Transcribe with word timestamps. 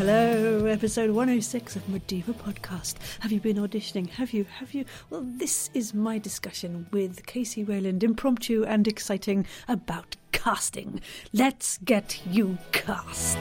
Hello, 0.00 0.64
episode 0.64 1.10
106 1.10 1.76
of 1.76 1.86
Medieval 1.90 2.32
Podcast. 2.32 2.94
Have 3.20 3.32
you 3.32 3.38
been 3.38 3.58
auditioning? 3.58 4.08
Have 4.08 4.32
you? 4.32 4.44
Have 4.44 4.72
you? 4.72 4.86
Well, 5.10 5.22
this 5.22 5.68
is 5.74 5.92
my 5.92 6.16
discussion 6.16 6.86
with 6.90 7.26
Casey 7.26 7.64
Wayland, 7.64 8.02
impromptu 8.02 8.64
and 8.64 8.88
exciting 8.88 9.44
about 9.68 10.16
casting. 10.32 11.02
Let's 11.34 11.76
get 11.84 12.18
you 12.26 12.56
cast. 12.72 13.36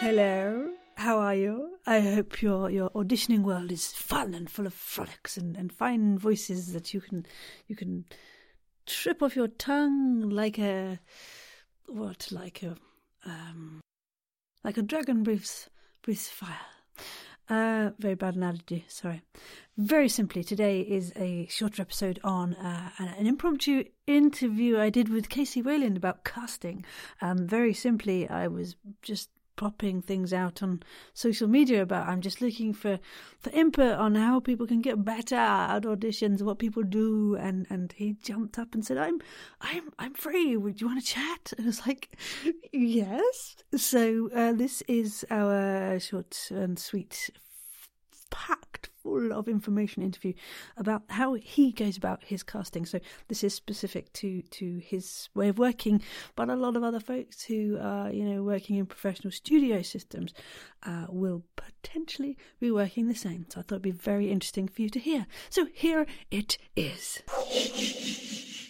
Hello, 0.00 0.70
how 0.94 1.18
are 1.18 1.34
you? 1.34 1.76
I 1.86 2.00
hope 2.00 2.40
your 2.40 2.70
your 2.70 2.88
auditioning 2.90 3.42
world 3.42 3.70
is 3.70 3.88
fun 3.88 4.32
and 4.32 4.48
full 4.48 4.66
of 4.66 4.72
frolics 4.72 5.36
and, 5.36 5.58
and 5.58 5.70
fine 5.70 6.16
voices 6.16 6.72
that 6.72 6.94
you 6.94 7.02
can 7.02 7.26
you 7.66 7.76
can 7.76 8.06
trip 8.86 9.22
off 9.22 9.36
your 9.36 9.48
tongue 9.48 10.28
like 10.30 10.58
a 10.58 10.98
what 11.86 12.28
like 12.30 12.62
a 12.62 12.76
um 13.24 13.80
like 14.64 14.76
a 14.76 14.82
dragon 14.82 15.22
breathes 15.22 15.68
breathes 16.02 16.28
fire. 16.28 16.60
Uh, 17.48 17.90
very 17.98 18.14
bad 18.14 18.34
analogy. 18.34 18.84
Sorry. 18.88 19.20
Very 19.76 20.08
simply, 20.08 20.42
today 20.44 20.80
is 20.80 21.12
a 21.16 21.46
shorter 21.50 21.82
episode 21.82 22.20
on 22.24 22.54
uh, 22.54 22.90
an, 22.98 23.08
an 23.08 23.26
impromptu 23.26 23.84
interview 24.06 24.78
I 24.78 24.90
did 24.90 25.08
with 25.08 25.28
Casey 25.28 25.60
Wayland 25.60 25.96
about 25.96 26.24
casting. 26.24 26.84
Um, 27.20 27.46
very 27.46 27.74
simply, 27.74 28.28
I 28.28 28.46
was 28.48 28.76
just 29.02 29.28
popping 29.56 30.02
things 30.02 30.32
out 30.32 30.62
on 30.62 30.82
social 31.14 31.48
media 31.48 31.82
about 31.82 32.08
I'm 32.08 32.20
just 32.20 32.40
looking 32.40 32.72
for 32.72 32.98
for 33.38 33.50
input 33.50 33.98
on 33.98 34.14
how 34.14 34.40
people 34.40 34.66
can 34.66 34.80
get 34.80 35.04
better 35.04 35.34
at 35.36 35.82
auditions, 35.82 36.42
what 36.42 36.58
people 36.58 36.82
do, 36.82 37.36
and 37.36 37.66
and 37.70 37.92
he 37.92 38.16
jumped 38.22 38.58
up 38.58 38.74
and 38.74 38.84
said, 38.84 38.98
"I'm 38.98 39.20
I'm 39.60 39.90
I'm 39.98 40.14
free. 40.14 40.56
Would 40.56 40.80
you 40.80 40.86
want 40.86 41.00
to 41.00 41.06
chat?" 41.06 41.52
And 41.56 41.66
I 41.66 41.68
was 41.68 41.86
like, 41.86 42.16
"Yes." 42.72 43.56
So 43.76 44.30
uh, 44.34 44.52
this 44.52 44.82
is 44.88 45.24
our 45.30 45.98
short 46.00 46.48
and 46.50 46.78
sweet, 46.78 47.30
packed 48.30 48.91
full 49.02 49.32
of 49.32 49.48
information 49.48 50.02
interview 50.02 50.32
about 50.76 51.02
how 51.08 51.34
he 51.34 51.72
goes 51.72 51.96
about 51.96 52.22
his 52.24 52.42
casting. 52.42 52.86
So 52.86 53.00
this 53.28 53.44
is 53.44 53.54
specific 53.54 54.12
to 54.14 54.42
to 54.42 54.78
his 54.78 55.28
way 55.34 55.48
of 55.48 55.58
working, 55.58 56.02
but 56.36 56.48
a 56.48 56.56
lot 56.56 56.76
of 56.76 56.82
other 56.82 57.00
folks 57.00 57.44
who 57.44 57.78
are 57.80 58.10
you 58.10 58.24
know 58.24 58.42
working 58.42 58.76
in 58.76 58.86
professional 58.86 59.32
studio 59.32 59.82
systems 59.82 60.32
uh, 60.84 61.06
will 61.08 61.42
potentially 61.56 62.36
be 62.60 62.70
working 62.70 63.08
the 63.08 63.14
same. 63.14 63.46
So 63.48 63.60
I 63.60 63.62
thought 63.62 63.76
it'd 63.76 63.82
be 63.82 63.90
very 63.90 64.30
interesting 64.30 64.68
for 64.68 64.82
you 64.82 64.88
to 64.90 64.98
hear. 64.98 65.26
So 65.50 65.66
here 65.72 66.06
it 66.30 66.58
is. 66.76 67.22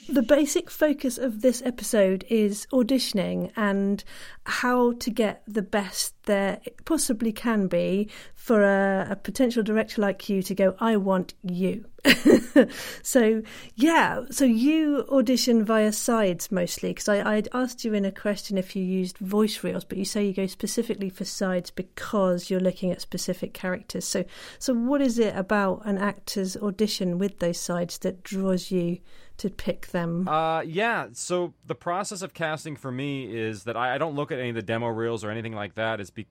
The 0.09 0.23
basic 0.23 0.71
focus 0.71 1.17
of 1.17 1.41
this 1.41 1.63
episode 1.65 2.25
is 2.29 2.67
auditioning 2.73 3.51
and 3.57 4.03
how 4.45 4.93
to 4.93 5.11
get 5.11 5.43
the 5.47 5.63
best 5.63 6.15
there 6.25 6.61
possibly 6.85 7.33
can 7.33 7.67
be 7.67 8.09
for 8.35 8.63
a, 8.63 9.09
a 9.11 9.17
potential 9.17 9.63
director 9.63 10.01
like 10.01 10.29
you 10.29 10.43
to 10.43 10.55
go, 10.55 10.75
I 10.81 10.97
want 10.97 11.35
you. 11.43 11.87
so 13.03 13.43
yeah, 13.77 14.23
so 14.31 14.45
you 14.45 15.07
audition 15.09 15.65
via 15.65 15.93
sides 15.93 16.51
mostly 16.51 16.91
because 16.91 17.09
I 17.09 17.37
I'd 17.37 17.49
asked 17.55 17.85
you 17.85 17.95
in 17.95 18.05
a 18.05 18.11
question 18.11 18.59
if 18.59 18.75
you 18.75 18.83
used 18.83 19.19
voice 19.19 19.63
reels, 19.63 19.85
but 19.85 19.99
you 19.99 20.05
say 20.05 20.27
you 20.27 20.33
go 20.33 20.47
specifically 20.47 21.11
for 21.11 21.25
sides 21.25 21.71
because 21.71 22.51
you're 22.51 22.61
looking 22.61 22.91
at 22.91 23.01
specific 23.01 23.55
characters. 23.55 24.05
So 24.05 24.25
so 24.59 24.75
what 24.75 25.01
is 25.01 25.21
it 25.21 25.37
about 25.37 25.83
an 25.85 25.97
actor's 25.97 26.57
audition 26.57 27.19
with 27.19 27.39
those 27.39 27.61
sides 27.61 27.99
that 27.99 28.25
draws 28.25 28.73
you 28.73 28.99
to 29.39 29.51
pick 29.51 29.89
them? 29.89 30.29
Uh, 30.29 30.61
yeah. 30.63 31.09
So 31.13 31.55
the 31.67 31.75
process 31.75 32.23
of 32.23 32.35
casting 32.35 32.77
for 32.77 32.93
me 32.93 33.35
is 33.35 33.65
that 33.65 33.77
I, 33.77 33.95
I 33.95 33.99
don't 33.99 34.15
look 34.15 34.31
at 34.31 34.39
any 34.39 34.51
of 34.51 34.55
the 34.55 34.63
demo 34.63 34.89
reels 34.89 35.25
or 35.25 35.31
anything 35.31 35.55
like 35.55 35.75
that. 35.75 36.01
It's 36.01 36.11
be- 36.11 36.22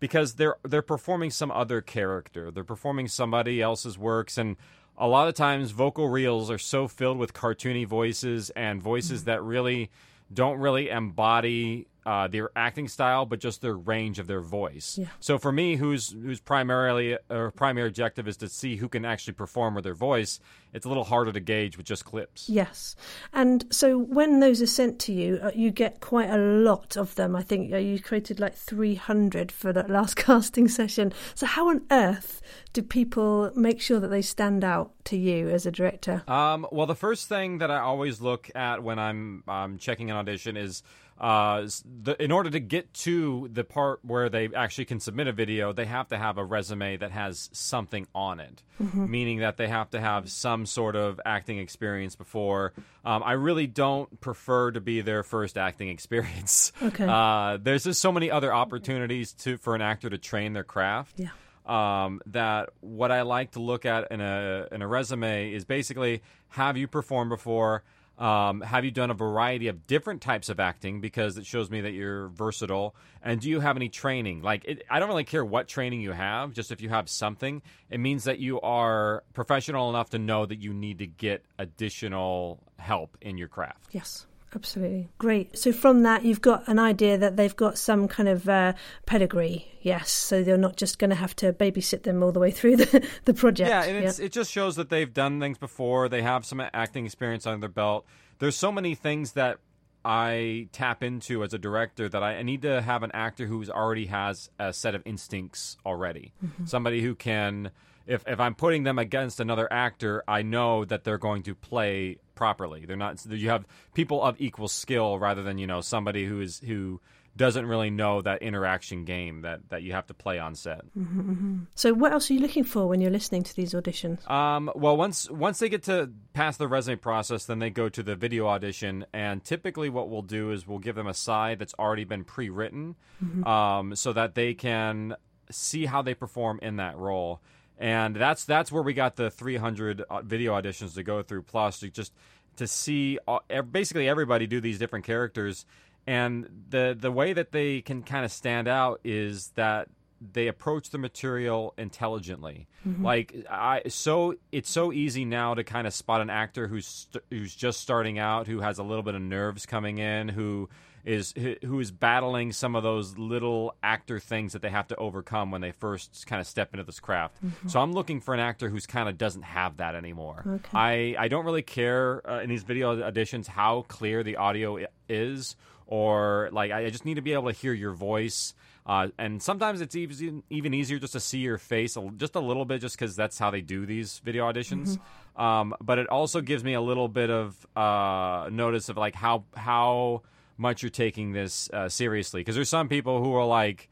because 0.00 0.34
they're 0.34 0.56
they're 0.62 0.82
performing 0.82 1.30
some 1.30 1.50
other 1.50 1.80
character. 1.80 2.50
They're 2.50 2.64
performing 2.64 3.08
somebody 3.08 3.60
else's 3.60 3.98
works 3.98 4.38
and 4.38 4.56
a 4.98 5.06
lot 5.06 5.28
of 5.28 5.34
times 5.34 5.70
vocal 5.70 6.08
reels 6.08 6.50
are 6.50 6.58
so 6.58 6.88
filled 6.88 7.18
with 7.18 7.32
cartoony 7.32 7.86
voices 7.86 8.50
and 8.50 8.82
voices 8.82 9.20
mm-hmm. 9.20 9.30
that 9.30 9.42
really 9.42 9.90
don't 10.32 10.58
really 10.58 10.90
embody 10.90 11.86
uh, 12.08 12.26
their 12.26 12.48
acting 12.56 12.88
style, 12.88 13.26
but 13.26 13.38
just 13.38 13.60
their 13.60 13.74
range 13.74 14.18
of 14.18 14.26
their 14.26 14.40
voice. 14.40 14.96
Yeah. 14.98 15.08
So 15.20 15.36
for 15.36 15.52
me, 15.52 15.76
who's 15.76 16.08
who's 16.12 16.40
primarily 16.40 17.18
or 17.28 17.50
primary 17.50 17.86
objective 17.86 18.26
is 18.26 18.38
to 18.38 18.48
see 18.48 18.76
who 18.76 18.88
can 18.88 19.04
actually 19.04 19.34
perform 19.34 19.74
with 19.74 19.84
their 19.84 19.92
voice. 19.92 20.40
It's 20.72 20.86
a 20.86 20.88
little 20.88 21.04
harder 21.04 21.32
to 21.32 21.40
gauge 21.40 21.76
with 21.76 21.84
just 21.84 22.06
clips. 22.06 22.48
Yes, 22.48 22.96
and 23.34 23.66
so 23.70 23.98
when 23.98 24.40
those 24.40 24.62
are 24.62 24.66
sent 24.66 24.98
to 25.00 25.12
you, 25.12 25.38
uh, 25.42 25.50
you 25.54 25.70
get 25.70 26.00
quite 26.00 26.30
a 26.30 26.38
lot 26.38 26.96
of 26.96 27.14
them. 27.14 27.36
I 27.36 27.42
think 27.42 27.74
uh, 27.74 27.76
you 27.76 28.00
created 28.00 28.40
like 28.40 28.54
three 28.54 28.94
hundred 28.94 29.52
for 29.52 29.74
that 29.74 29.90
last 29.90 30.16
casting 30.24 30.66
session. 30.66 31.12
So 31.34 31.44
how 31.44 31.68
on 31.68 31.82
earth 31.90 32.40
do 32.72 32.80
people 32.80 33.50
make 33.54 33.82
sure 33.82 34.00
that 34.00 34.08
they 34.08 34.22
stand 34.22 34.64
out 34.64 34.92
to 35.04 35.18
you 35.18 35.50
as 35.50 35.66
a 35.66 35.70
director? 35.70 36.22
Um, 36.26 36.66
well, 36.72 36.86
the 36.86 36.94
first 36.94 37.28
thing 37.28 37.58
that 37.58 37.70
I 37.70 37.80
always 37.80 38.22
look 38.22 38.50
at 38.54 38.82
when 38.82 38.98
I'm 38.98 39.42
um, 39.46 39.76
checking 39.76 40.10
an 40.10 40.16
audition 40.16 40.56
is 40.56 40.82
uh, 41.20 41.66
the, 42.02 42.22
in 42.22 42.30
order 42.30 42.48
to 42.50 42.60
get 42.60 42.94
to 42.94 43.48
the 43.52 43.64
part 43.64 43.98
where 44.04 44.28
they 44.28 44.48
actually 44.54 44.84
can 44.84 45.00
submit 45.00 45.26
a 45.26 45.32
video, 45.32 45.72
they 45.72 45.84
have 45.84 46.08
to 46.08 46.18
have 46.18 46.38
a 46.38 46.44
resume 46.44 46.96
that 46.96 47.10
has 47.10 47.50
something 47.52 48.06
on 48.14 48.38
it, 48.38 48.62
mm-hmm. 48.80 49.10
meaning 49.10 49.38
that 49.38 49.56
they 49.56 49.66
have 49.66 49.90
to 49.90 50.00
have 50.00 50.30
some 50.30 50.64
sort 50.64 50.94
of 50.94 51.20
acting 51.24 51.58
experience 51.58 52.14
before. 52.14 52.72
Um, 53.04 53.22
I 53.24 53.32
really 53.32 53.66
don't 53.66 54.20
prefer 54.20 54.70
to 54.70 54.80
be 54.80 55.00
their 55.00 55.24
first 55.24 55.58
acting 55.58 55.88
experience. 55.98 56.70
Okay. 56.80 57.06
Uh, 57.08 57.58
there's 57.60 57.84
just 57.84 58.00
so 58.00 58.12
many 58.12 58.30
other 58.30 58.54
opportunities 58.54 59.32
to 59.32 59.56
for 59.56 59.74
an 59.74 59.82
actor 59.82 60.08
to 60.08 60.18
train 60.18 60.52
their 60.52 60.64
craft. 60.64 61.18
Yeah. 61.18 61.30
Um, 61.66 62.22
that 62.26 62.70
what 62.80 63.12
I 63.12 63.22
like 63.22 63.50
to 63.52 63.60
look 63.60 63.84
at 63.84 64.10
in 64.10 64.22
a 64.22 64.68
in 64.72 64.80
a 64.80 64.86
resume 64.86 65.52
is 65.52 65.66
basically 65.66 66.22
have 66.48 66.78
you 66.78 66.88
performed 66.88 67.28
before 67.28 67.82
um, 68.18 68.60
have 68.60 68.84
you 68.84 68.90
done 68.90 69.10
a 69.10 69.14
variety 69.14 69.68
of 69.68 69.86
different 69.86 70.20
types 70.20 70.48
of 70.48 70.58
acting 70.58 71.00
because 71.00 71.38
it 71.38 71.46
shows 71.46 71.70
me 71.70 71.82
that 71.82 71.92
you're 71.92 72.28
versatile? 72.28 72.96
And 73.22 73.40
do 73.40 73.48
you 73.48 73.60
have 73.60 73.76
any 73.76 73.88
training? 73.88 74.42
Like, 74.42 74.64
it, 74.64 74.82
I 74.90 74.98
don't 74.98 75.08
really 75.08 75.24
care 75.24 75.44
what 75.44 75.68
training 75.68 76.00
you 76.00 76.12
have, 76.12 76.52
just 76.52 76.72
if 76.72 76.80
you 76.80 76.88
have 76.88 77.08
something, 77.08 77.62
it 77.90 77.98
means 77.98 78.24
that 78.24 78.38
you 78.38 78.60
are 78.60 79.22
professional 79.34 79.88
enough 79.90 80.10
to 80.10 80.18
know 80.18 80.46
that 80.46 80.60
you 80.60 80.74
need 80.74 80.98
to 80.98 81.06
get 81.06 81.44
additional 81.58 82.60
help 82.78 83.16
in 83.20 83.38
your 83.38 83.48
craft. 83.48 83.88
Yes. 83.92 84.26
Absolutely. 84.54 85.08
Great. 85.18 85.58
So 85.58 85.72
from 85.72 86.02
that, 86.04 86.24
you've 86.24 86.40
got 86.40 86.66
an 86.68 86.78
idea 86.78 87.18
that 87.18 87.36
they've 87.36 87.54
got 87.54 87.76
some 87.76 88.08
kind 88.08 88.28
of 88.28 88.48
uh, 88.48 88.72
pedigree. 89.04 89.66
Yes. 89.82 90.10
So 90.10 90.42
they're 90.42 90.56
not 90.56 90.76
just 90.76 90.98
going 90.98 91.10
to 91.10 91.16
have 91.16 91.36
to 91.36 91.52
babysit 91.52 92.04
them 92.04 92.22
all 92.22 92.32
the 92.32 92.40
way 92.40 92.50
through 92.50 92.76
the, 92.78 93.06
the 93.24 93.34
project. 93.34 93.68
Yeah. 93.68 93.84
And 93.84 94.04
yeah. 94.04 94.24
it 94.24 94.32
just 94.32 94.50
shows 94.50 94.76
that 94.76 94.88
they've 94.88 95.12
done 95.12 95.40
things 95.40 95.58
before. 95.58 96.08
They 96.08 96.22
have 96.22 96.46
some 96.46 96.62
acting 96.72 97.04
experience 97.04 97.46
under 97.46 97.60
their 97.60 97.68
belt. 97.68 98.06
There's 98.38 98.56
so 98.56 98.72
many 98.72 98.94
things 98.94 99.32
that 99.32 99.58
I 100.04 100.68
tap 100.72 101.02
into 101.02 101.42
as 101.44 101.52
a 101.52 101.58
director 101.58 102.08
that 102.08 102.22
I, 102.22 102.36
I 102.36 102.42
need 102.42 102.62
to 102.62 102.80
have 102.80 103.02
an 103.02 103.10
actor 103.12 103.46
who's 103.46 103.68
already 103.68 104.06
has 104.06 104.48
a 104.58 104.72
set 104.72 104.94
of 104.94 105.02
instincts 105.04 105.76
already. 105.84 106.32
Mm-hmm. 106.42 106.64
Somebody 106.66 107.02
who 107.02 107.14
can 107.14 107.70
if 108.08 108.24
if 108.26 108.40
I'm 108.40 108.54
putting 108.54 108.82
them 108.82 108.98
against 108.98 109.38
another 109.38 109.70
actor, 109.70 110.24
I 110.26 110.42
know 110.42 110.84
that 110.86 111.04
they're 111.04 111.18
going 111.18 111.42
to 111.44 111.54
play 111.54 112.16
properly. 112.38 112.86
They're 112.86 112.96
not. 112.96 113.26
You 113.26 113.50
have 113.50 113.66
people 113.94 114.22
of 114.22 114.40
equal 114.40 114.68
skill 114.68 115.18
rather 115.18 115.42
than 115.42 115.58
you 115.58 115.66
know 115.66 115.80
somebody 115.80 116.24
who 116.24 116.40
is 116.40 116.60
who 116.60 117.00
doesn't 117.36 117.66
really 117.66 117.90
know 117.90 118.22
that 118.22 118.42
interaction 118.42 119.04
game 119.04 119.42
that, 119.42 119.68
that 119.70 119.82
you 119.82 119.92
have 119.92 120.06
to 120.06 120.14
play 120.14 120.38
on 120.38 120.54
set. 120.54 120.84
Mm-hmm, 120.96 121.20
mm-hmm. 121.20 121.58
So, 121.74 121.92
what 121.94 122.12
else 122.12 122.30
are 122.30 122.34
you 122.34 122.40
looking 122.40 122.62
for 122.62 122.86
when 122.86 123.00
you're 123.00 123.10
listening 123.10 123.42
to 123.42 123.56
these 123.56 123.74
auditions? 123.74 124.28
Um, 124.30 124.70
well, 124.76 124.96
once 124.96 125.28
once 125.28 125.58
they 125.58 125.68
get 125.68 125.82
to 125.84 126.10
pass 126.32 126.56
the 126.56 126.68
resume 126.68 126.96
process, 126.96 127.44
then 127.44 127.58
they 127.58 127.70
go 127.70 127.88
to 127.88 128.02
the 128.04 128.14
video 128.14 128.46
audition, 128.46 129.04
and 129.12 129.42
typically 129.42 129.90
what 129.90 130.08
we'll 130.08 130.22
do 130.22 130.52
is 130.52 130.66
we'll 130.66 130.78
give 130.78 130.94
them 130.94 131.08
a 131.08 131.14
side 131.14 131.58
that's 131.58 131.74
already 131.74 132.04
been 132.04 132.22
pre-written, 132.22 132.94
mm-hmm. 133.22 133.44
um, 133.44 133.96
so 133.96 134.12
that 134.12 134.36
they 134.36 134.54
can 134.54 135.16
see 135.50 135.86
how 135.86 136.02
they 136.02 136.14
perform 136.14 136.60
in 136.62 136.76
that 136.76 136.96
role 136.96 137.40
and 137.78 138.16
that's 138.16 138.44
that's 138.44 138.70
where 138.70 138.82
we 138.82 138.92
got 138.92 139.16
the 139.16 139.30
300 139.30 140.02
uh, 140.02 140.22
video 140.22 140.60
auditions 140.60 140.94
to 140.94 141.02
go 141.02 141.22
through 141.22 141.42
plus 141.42 141.80
to 141.80 141.88
just 141.88 142.12
to 142.56 142.66
see 142.66 143.18
all, 143.26 143.42
basically 143.70 144.08
everybody 144.08 144.46
do 144.46 144.60
these 144.60 144.78
different 144.78 145.04
characters 145.04 145.64
and 146.06 146.48
the 146.70 146.96
the 146.98 147.12
way 147.12 147.32
that 147.32 147.52
they 147.52 147.80
can 147.82 148.02
kind 148.02 148.24
of 148.24 148.32
stand 148.32 148.66
out 148.66 149.00
is 149.04 149.48
that 149.56 149.88
they 150.20 150.48
approach 150.48 150.90
the 150.90 150.98
material 150.98 151.74
intelligently. 151.78 152.66
Mm-hmm. 152.86 153.04
Like 153.04 153.46
I 153.50 153.82
so 153.88 154.34
it's 154.50 154.70
so 154.70 154.92
easy 154.92 155.24
now 155.24 155.54
to 155.54 155.64
kind 155.64 155.86
of 155.86 155.94
spot 155.94 156.20
an 156.20 156.30
actor 156.30 156.66
who's 156.66 157.06
who's 157.30 157.54
just 157.54 157.80
starting 157.80 158.18
out, 158.18 158.46
who 158.46 158.60
has 158.60 158.78
a 158.78 158.82
little 158.82 159.02
bit 159.02 159.14
of 159.14 159.22
nerves 159.22 159.66
coming 159.66 159.98
in, 159.98 160.28
who 160.28 160.68
is 161.08 161.32
who 161.64 161.80
is 161.80 161.90
battling 161.90 162.52
some 162.52 162.76
of 162.76 162.82
those 162.82 163.16
little 163.16 163.74
actor 163.82 164.20
things 164.20 164.52
that 164.52 164.60
they 164.60 164.68
have 164.68 164.86
to 164.88 164.96
overcome 164.96 165.50
when 165.50 165.62
they 165.62 165.72
first 165.72 166.26
kind 166.26 166.38
of 166.38 166.46
step 166.46 166.74
into 166.74 166.84
this 166.84 167.00
craft. 167.00 167.42
Mm-hmm. 167.42 167.68
So 167.68 167.80
I'm 167.80 167.92
looking 167.92 168.20
for 168.20 168.34
an 168.34 168.40
actor 168.40 168.68
who's 168.68 168.86
kind 168.86 169.08
of 169.08 169.16
doesn't 169.16 169.42
have 169.42 169.78
that 169.78 169.94
anymore. 169.94 170.44
Okay. 170.46 171.16
I 171.16 171.24
I 171.24 171.28
don't 171.28 171.46
really 171.46 171.62
care 171.62 172.28
uh, 172.28 172.40
in 172.40 172.50
these 172.50 172.62
video 172.62 172.94
auditions 173.10 173.46
how 173.46 173.86
clear 173.88 174.22
the 174.22 174.36
audio 174.36 174.78
is 175.08 175.56
or 175.86 176.50
like 176.52 176.70
I 176.70 176.90
just 176.90 177.06
need 177.06 177.14
to 177.14 177.22
be 177.22 177.32
able 177.32 177.50
to 177.50 177.58
hear 177.58 177.72
your 177.72 177.92
voice. 177.92 178.52
Uh, 178.84 179.08
and 179.18 179.42
sometimes 179.42 179.80
it's 179.80 179.96
even 179.96 180.42
even 180.50 180.74
easier 180.74 180.98
just 180.98 181.14
to 181.14 181.20
see 181.20 181.38
your 181.38 181.56
face 181.56 181.96
a, 181.96 182.10
just 182.16 182.34
a 182.36 182.40
little 182.40 182.66
bit, 182.66 182.82
just 182.82 182.98
because 182.98 183.16
that's 183.16 183.38
how 183.38 183.50
they 183.50 183.62
do 183.62 183.86
these 183.86 184.20
video 184.24 184.50
auditions. 184.50 184.98
Um, 185.36 185.74
but 185.80 185.98
it 185.98 186.08
also 186.08 186.42
gives 186.42 186.64
me 186.64 186.74
a 186.74 186.80
little 186.80 187.08
bit 187.08 187.30
of 187.30 187.66
uh, 187.76 188.50
notice 188.52 188.90
of 188.90 188.98
like 188.98 189.14
how 189.14 189.44
how 189.56 190.22
much 190.58 190.82
you're 190.82 190.90
taking 190.90 191.32
this 191.32 191.70
uh, 191.72 191.88
seriously. 191.88 192.40
Because 192.40 192.56
there's 192.56 192.68
some 192.68 192.88
people 192.88 193.22
who 193.22 193.34
are 193.34 193.46
like 193.46 193.88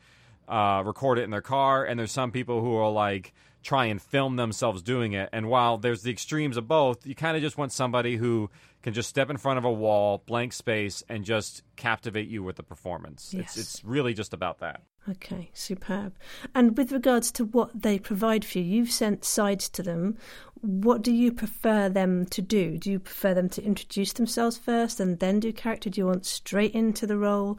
uh, 0.49 0.83
record 0.85 1.19
it 1.19 1.23
in 1.23 1.31
their 1.31 1.41
car, 1.41 1.85
and 1.85 1.99
there's 1.99 2.13
some 2.13 2.31
people 2.33 2.61
who 2.61 2.75
are 2.75 2.91
like 2.91 3.33
try 3.67 3.87
and 3.87 4.01
film 4.01 4.37
themselves 4.37 4.81
doing 4.81 5.13
it. 5.13 5.29
And 5.33 5.49
while 5.49 5.77
there's 5.77 6.03
the 6.03 6.11
extremes 6.11 6.57
of 6.57 6.69
both, 6.69 7.05
you 7.05 7.17
kind 7.17 7.37
of 7.37 7.43
just 7.43 7.59
want 7.59 7.73
somebody 7.73 8.17
who 8.17 8.49
can 8.83 8.95
just 8.95 9.09
step 9.09 9.29
in 9.29 9.37
front 9.37 9.59
of 9.59 9.65
a 9.65 9.73
wall, 9.73 10.23
blank 10.25 10.53
space, 10.53 11.03
and 11.09 11.25
just 11.25 11.63
captivate 11.75 12.29
you 12.29 12.45
with 12.45 12.55
the 12.55 12.63
performance. 12.63 13.35
Yes. 13.35 13.57
It's 13.57 13.57
it's 13.57 13.85
really 13.85 14.15
just 14.15 14.33
about 14.33 14.61
that. 14.61 14.83
Okay, 15.09 15.51
superb. 15.53 16.15
And 16.55 16.77
with 16.79 16.93
regards 16.93 17.33
to 17.33 17.45
what 17.45 17.71
they 17.83 17.99
provide 17.99 18.45
for 18.45 18.59
you, 18.59 18.65
you've 18.65 18.91
sent 18.91 19.25
sides 19.25 19.69
to 19.71 19.83
them. 19.83 20.17
What 20.61 21.03
do 21.03 21.13
you 21.13 21.33
prefer 21.33 21.89
them 21.89 22.27
to 22.27 22.43
do? 22.43 22.79
Do 22.79 22.91
you 22.91 22.99
prefer 23.01 23.35
them 23.35 23.49
to 23.51 23.65
introduce 23.65 24.13
themselves 24.13 24.57
first 24.57 25.01
and 25.01 25.19
then 25.19 25.41
do 25.41 25.53
character? 25.53 25.91
Do 25.91 26.01
you 26.01 26.07
want 26.07 26.27
straight 26.27 26.75
into 26.75 27.07
the 27.07 27.19
role? 27.19 27.59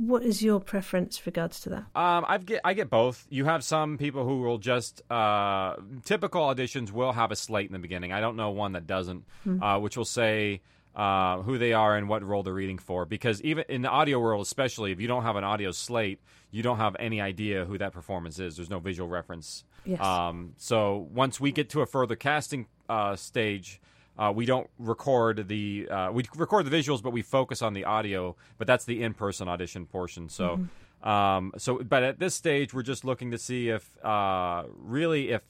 What 0.00 0.22
is 0.22 0.42
your 0.42 0.60
preference 0.60 1.26
regards 1.26 1.60
to 1.60 1.68
that? 1.68 1.84
Um, 1.94 2.24
I 2.26 2.38
get 2.38 2.62
I 2.64 2.72
get 2.72 2.88
both. 2.88 3.26
You 3.28 3.44
have 3.44 3.62
some 3.62 3.98
people 3.98 4.24
who 4.26 4.40
will 4.40 4.56
just 4.56 5.02
uh, 5.10 5.76
typical 6.06 6.40
auditions 6.40 6.90
will 6.90 7.12
have 7.12 7.30
a 7.30 7.36
slate 7.36 7.66
in 7.66 7.74
the 7.74 7.78
beginning. 7.78 8.10
I 8.10 8.22
don't 8.22 8.36
know 8.36 8.50
one 8.50 8.72
that 8.72 8.86
doesn't, 8.86 9.26
uh, 9.60 9.78
which 9.78 9.98
will 9.98 10.06
say 10.06 10.62
uh, 10.96 11.42
who 11.42 11.58
they 11.58 11.74
are 11.74 11.98
and 11.98 12.08
what 12.08 12.22
role 12.24 12.42
they're 12.42 12.54
reading 12.54 12.78
for. 12.78 13.04
Because 13.04 13.42
even 13.42 13.64
in 13.68 13.82
the 13.82 13.90
audio 13.90 14.18
world, 14.18 14.40
especially 14.40 14.90
if 14.90 15.02
you 15.02 15.06
don't 15.06 15.22
have 15.24 15.36
an 15.36 15.44
audio 15.44 15.70
slate, 15.70 16.18
you 16.50 16.62
don't 16.62 16.78
have 16.78 16.96
any 16.98 17.20
idea 17.20 17.66
who 17.66 17.76
that 17.76 17.92
performance 17.92 18.38
is. 18.38 18.56
There's 18.56 18.70
no 18.70 18.78
visual 18.78 19.06
reference. 19.06 19.64
Yes. 19.84 20.00
Um, 20.00 20.54
so 20.56 21.08
once 21.12 21.38
we 21.40 21.52
get 21.52 21.68
to 21.70 21.82
a 21.82 21.86
further 21.86 22.16
casting 22.16 22.68
uh, 22.88 23.16
stage. 23.16 23.82
Uh, 24.20 24.30
we 24.30 24.44
don't 24.44 24.68
record 24.78 25.48
the 25.48 25.88
uh, 25.88 26.10
we 26.12 26.22
record 26.36 26.66
the 26.66 26.76
visuals, 26.76 27.02
but 27.02 27.10
we 27.10 27.22
focus 27.22 27.62
on 27.62 27.72
the 27.72 27.84
audio. 27.86 28.36
But 28.58 28.66
that's 28.66 28.84
the 28.84 29.02
in-person 29.02 29.48
audition 29.48 29.86
portion. 29.86 30.28
So, 30.28 30.66
um, 31.02 31.52
so 31.56 31.78
but 31.78 32.02
at 32.02 32.18
this 32.18 32.34
stage, 32.34 32.74
we're 32.74 32.82
just 32.82 33.02
looking 33.02 33.30
to 33.30 33.38
see 33.38 33.70
if 33.70 33.88
uh, 34.04 34.64
really 34.76 35.30
if 35.30 35.40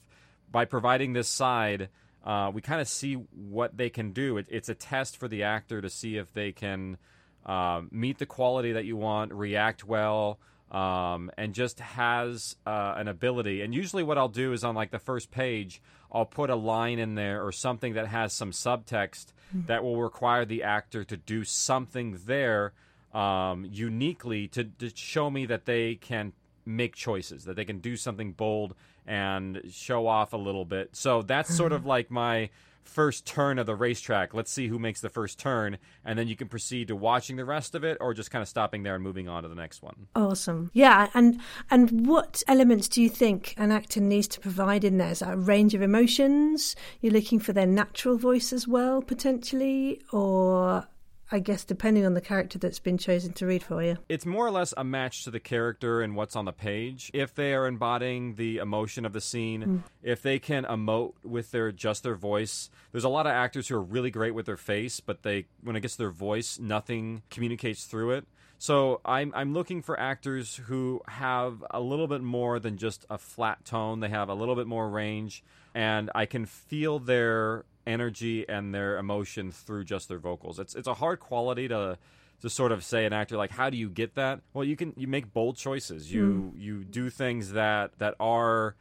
by 0.49 0.63
providing 0.63 1.11
this 1.11 1.27
side, 1.27 1.89
uh, 2.23 2.49
we 2.53 2.61
kind 2.61 2.79
of 2.79 2.87
see 2.87 3.15
what 3.15 3.75
they 3.75 3.89
can 3.89 4.13
do. 4.13 4.37
It, 4.37 4.47
it's 4.49 4.69
a 4.69 4.75
test 4.75 5.17
for 5.17 5.27
the 5.27 5.43
actor 5.43 5.81
to 5.81 5.89
see 5.89 6.15
if 6.15 6.31
they 6.31 6.53
can 6.53 6.97
um, 7.45 7.89
meet 7.91 8.19
the 8.19 8.25
quality 8.25 8.71
that 8.71 8.85
you 8.85 8.95
want, 8.95 9.33
react 9.33 9.83
well, 9.83 10.39
um, 10.71 11.29
and 11.37 11.53
just 11.53 11.79
has 11.79 12.55
uh, 12.65 12.95
an 12.97 13.07
ability. 13.07 13.61
And 13.61 13.75
usually, 13.75 14.03
what 14.03 14.17
I'll 14.17 14.29
do 14.29 14.53
is 14.53 14.63
on 14.63 14.73
like 14.73 14.91
the 14.91 14.99
first 14.99 15.29
page, 15.29 15.81
I'll 16.11 16.25
put 16.25 16.49
a 16.49 16.55
line 16.55 16.97
in 16.99 17.15
there 17.15 17.45
or 17.45 17.51
something 17.51 17.93
that 17.93 18.07
has 18.07 18.33
some 18.33 18.51
subtext 18.51 19.27
that 19.67 19.83
will 19.83 20.01
require 20.01 20.45
the 20.45 20.63
actor 20.63 21.03
to 21.03 21.17
do 21.17 21.43
something 21.43 22.17
there 22.25 22.73
um, 23.13 23.67
uniquely 23.69 24.47
to, 24.49 24.63
to 24.63 24.89
show 24.95 25.29
me 25.29 25.45
that 25.45 25.65
they 25.65 25.95
can 25.95 26.33
make 26.65 26.95
choices, 26.95 27.43
that 27.45 27.55
they 27.55 27.65
can 27.65 27.79
do 27.79 27.95
something 27.95 28.31
bold 28.31 28.75
and 29.05 29.61
show 29.71 30.07
off 30.07 30.33
a 30.33 30.37
little 30.37 30.65
bit. 30.65 30.95
So 30.95 31.21
that's 31.21 31.53
sort 31.53 31.73
of 31.73 31.85
like 31.95 32.09
my 32.09 32.49
first 32.83 33.25
turn 33.25 33.59
of 33.59 33.65
the 33.65 33.75
racetrack. 33.75 34.33
Let's 34.33 34.51
see 34.51 34.67
who 34.67 34.79
makes 34.79 35.01
the 35.01 35.09
first 35.09 35.39
turn, 35.39 35.77
and 36.03 36.17
then 36.17 36.27
you 36.27 36.35
can 36.35 36.47
proceed 36.47 36.87
to 36.89 36.95
watching 36.95 37.35
the 37.35 37.45
rest 37.45 37.75
of 37.75 37.83
it, 37.83 37.97
or 38.01 38.13
just 38.13 38.31
kind 38.31 38.41
of 38.41 38.47
stopping 38.47 38.83
there 38.83 38.95
and 38.95 39.03
moving 39.03 39.27
on 39.29 39.43
to 39.43 39.49
the 39.49 39.55
next 39.55 39.81
one. 39.81 40.07
Awesome. 40.15 40.71
Yeah, 40.73 41.09
and 41.13 41.39
and 41.69 42.07
what 42.07 42.43
elements 42.47 42.87
do 42.87 43.01
you 43.01 43.09
think 43.09 43.53
an 43.57 43.71
actor 43.71 44.01
needs 44.01 44.27
to 44.29 44.39
provide 44.39 44.83
in 44.83 44.97
there? 44.97 45.11
Is 45.11 45.19
that 45.19 45.33
a 45.33 45.37
range 45.37 45.73
of 45.73 45.81
emotions? 45.81 46.75
You're 46.99 47.13
looking 47.13 47.39
for 47.39 47.53
their 47.53 47.67
natural 47.67 48.17
voice 48.17 48.53
as 48.53 48.67
well, 48.67 49.01
potentially, 49.01 50.01
or 50.11 50.87
I 51.31 51.39
guess 51.39 51.63
depending 51.63 52.05
on 52.05 52.13
the 52.13 52.21
character 52.21 52.59
that's 52.59 52.79
been 52.79 52.97
chosen 52.97 53.31
to 53.33 53.45
read 53.45 53.63
for 53.63 53.81
you. 53.81 53.97
It's 54.09 54.25
more 54.25 54.45
or 54.45 54.51
less 54.51 54.73
a 54.75 54.83
match 54.83 55.23
to 55.23 55.31
the 55.31 55.39
character 55.39 56.01
and 56.01 56.15
what's 56.15 56.35
on 56.35 56.45
the 56.45 56.51
page. 56.51 57.09
If 57.13 57.33
they 57.33 57.53
are 57.53 57.67
embodying 57.67 58.35
the 58.35 58.57
emotion 58.57 59.05
of 59.05 59.13
the 59.13 59.21
scene, 59.21 59.63
mm. 59.63 59.83
if 60.03 60.21
they 60.21 60.39
can 60.39 60.65
emote 60.65 61.13
with 61.23 61.51
their 61.51 61.71
just 61.71 62.03
their 62.03 62.15
voice. 62.15 62.69
There's 62.91 63.05
a 63.05 63.09
lot 63.09 63.27
of 63.27 63.31
actors 63.31 63.69
who 63.69 63.75
are 63.75 63.81
really 63.81 64.11
great 64.11 64.35
with 64.35 64.45
their 64.45 64.57
face, 64.57 64.99
but 64.99 65.23
they 65.23 65.45
when 65.63 65.75
it 65.75 65.81
gets 65.81 65.95
to 65.95 65.99
their 65.99 66.11
voice, 66.11 66.59
nothing 66.59 67.21
communicates 67.29 67.85
through 67.85 68.11
it. 68.11 68.25
So 68.61 69.01
I'm 69.03 69.31
I'm 69.33 69.53
looking 69.53 69.81
for 69.81 69.99
actors 69.99 70.57
who 70.67 71.01
have 71.07 71.63
a 71.71 71.79
little 71.79 72.07
bit 72.07 72.21
more 72.21 72.59
than 72.59 72.77
just 72.77 73.05
a 73.09 73.17
flat 73.17 73.65
tone. 73.65 74.01
They 74.01 74.09
have 74.09 74.29
a 74.29 74.35
little 74.35 74.55
bit 74.55 74.67
more 74.67 74.87
range, 74.87 75.43
and 75.73 76.11
I 76.13 76.27
can 76.27 76.45
feel 76.45 76.99
their 76.99 77.65
energy 77.85 78.47
and 78.47 78.73
their 78.73 78.97
emotion 78.97 79.51
through 79.51 79.85
just 79.85 80.07
their 80.07 80.19
vocals. 80.19 80.59
It's 80.59 80.75
it's 80.75 80.87
a 80.87 80.93
hard 80.93 81.19
quality 81.19 81.67
to 81.67 81.97
to 82.41 82.49
sort 82.49 82.71
of 82.71 82.83
say 82.83 83.05
an 83.05 83.13
actor 83.13 83.37
like 83.37 83.51
how 83.51 83.69
do 83.69 83.77
you 83.77 83.89
get 83.89 84.15
that? 84.15 84.41
Well, 84.53 84.65
you 84.65 84.75
can 84.75 84.93
you 84.97 85.07
make 85.07 85.33
bold 85.33 85.57
choices. 85.57 86.11
You 86.11 86.53
you 86.57 86.83
do 86.83 87.09
things 87.09 87.53
that 87.53 87.97
that 87.99 88.15
are 88.19 88.75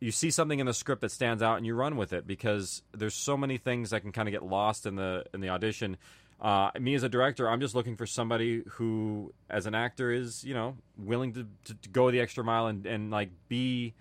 you 0.00 0.12
see 0.12 0.30
something 0.30 0.60
in 0.60 0.66
the 0.66 0.74
script 0.74 1.00
that 1.00 1.10
stands 1.10 1.42
out 1.42 1.56
and 1.56 1.66
you 1.66 1.74
run 1.74 1.96
with 1.96 2.12
it 2.12 2.26
because 2.26 2.82
there's 2.92 3.14
so 3.14 3.36
many 3.36 3.56
things 3.58 3.90
that 3.90 4.00
can 4.00 4.12
kind 4.12 4.28
of 4.28 4.32
get 4.32 4.44
lost 4.44 4.86
in 4.86 4.96
the 4.96 5.24
in 5.34 5.40
the 5.40 5.48
audition. 5.48 5.96
Uh, 6.40 6.70
me 6.78 6.94
as 6.94 7.02
a 7.02 7.08
director, 7.08 7.50
I'm 7.50 7.60
just 7.60 7.74
looking 7.74 7.96
for 7.96 8.06
somebody 8.06 8.62
who, 8.72 9.34
as 9.50 9.66
an 9.66 9.74
actor, 9.74 10.12
is 10.12 10.44
you 10.44 10.54
know 10.54 10.76
willing 10.96 11.32
to, 11.34 11.46
to, 11.64 11.74
to 11.74 11.88
go 11.88 12.10
the 12.10 12.20
extra 12.20 12.44
mile 12.44 12.68
and, 12.68 12.86
and 12.86 13.10
like 13.10 13.30
be 13.48 13.94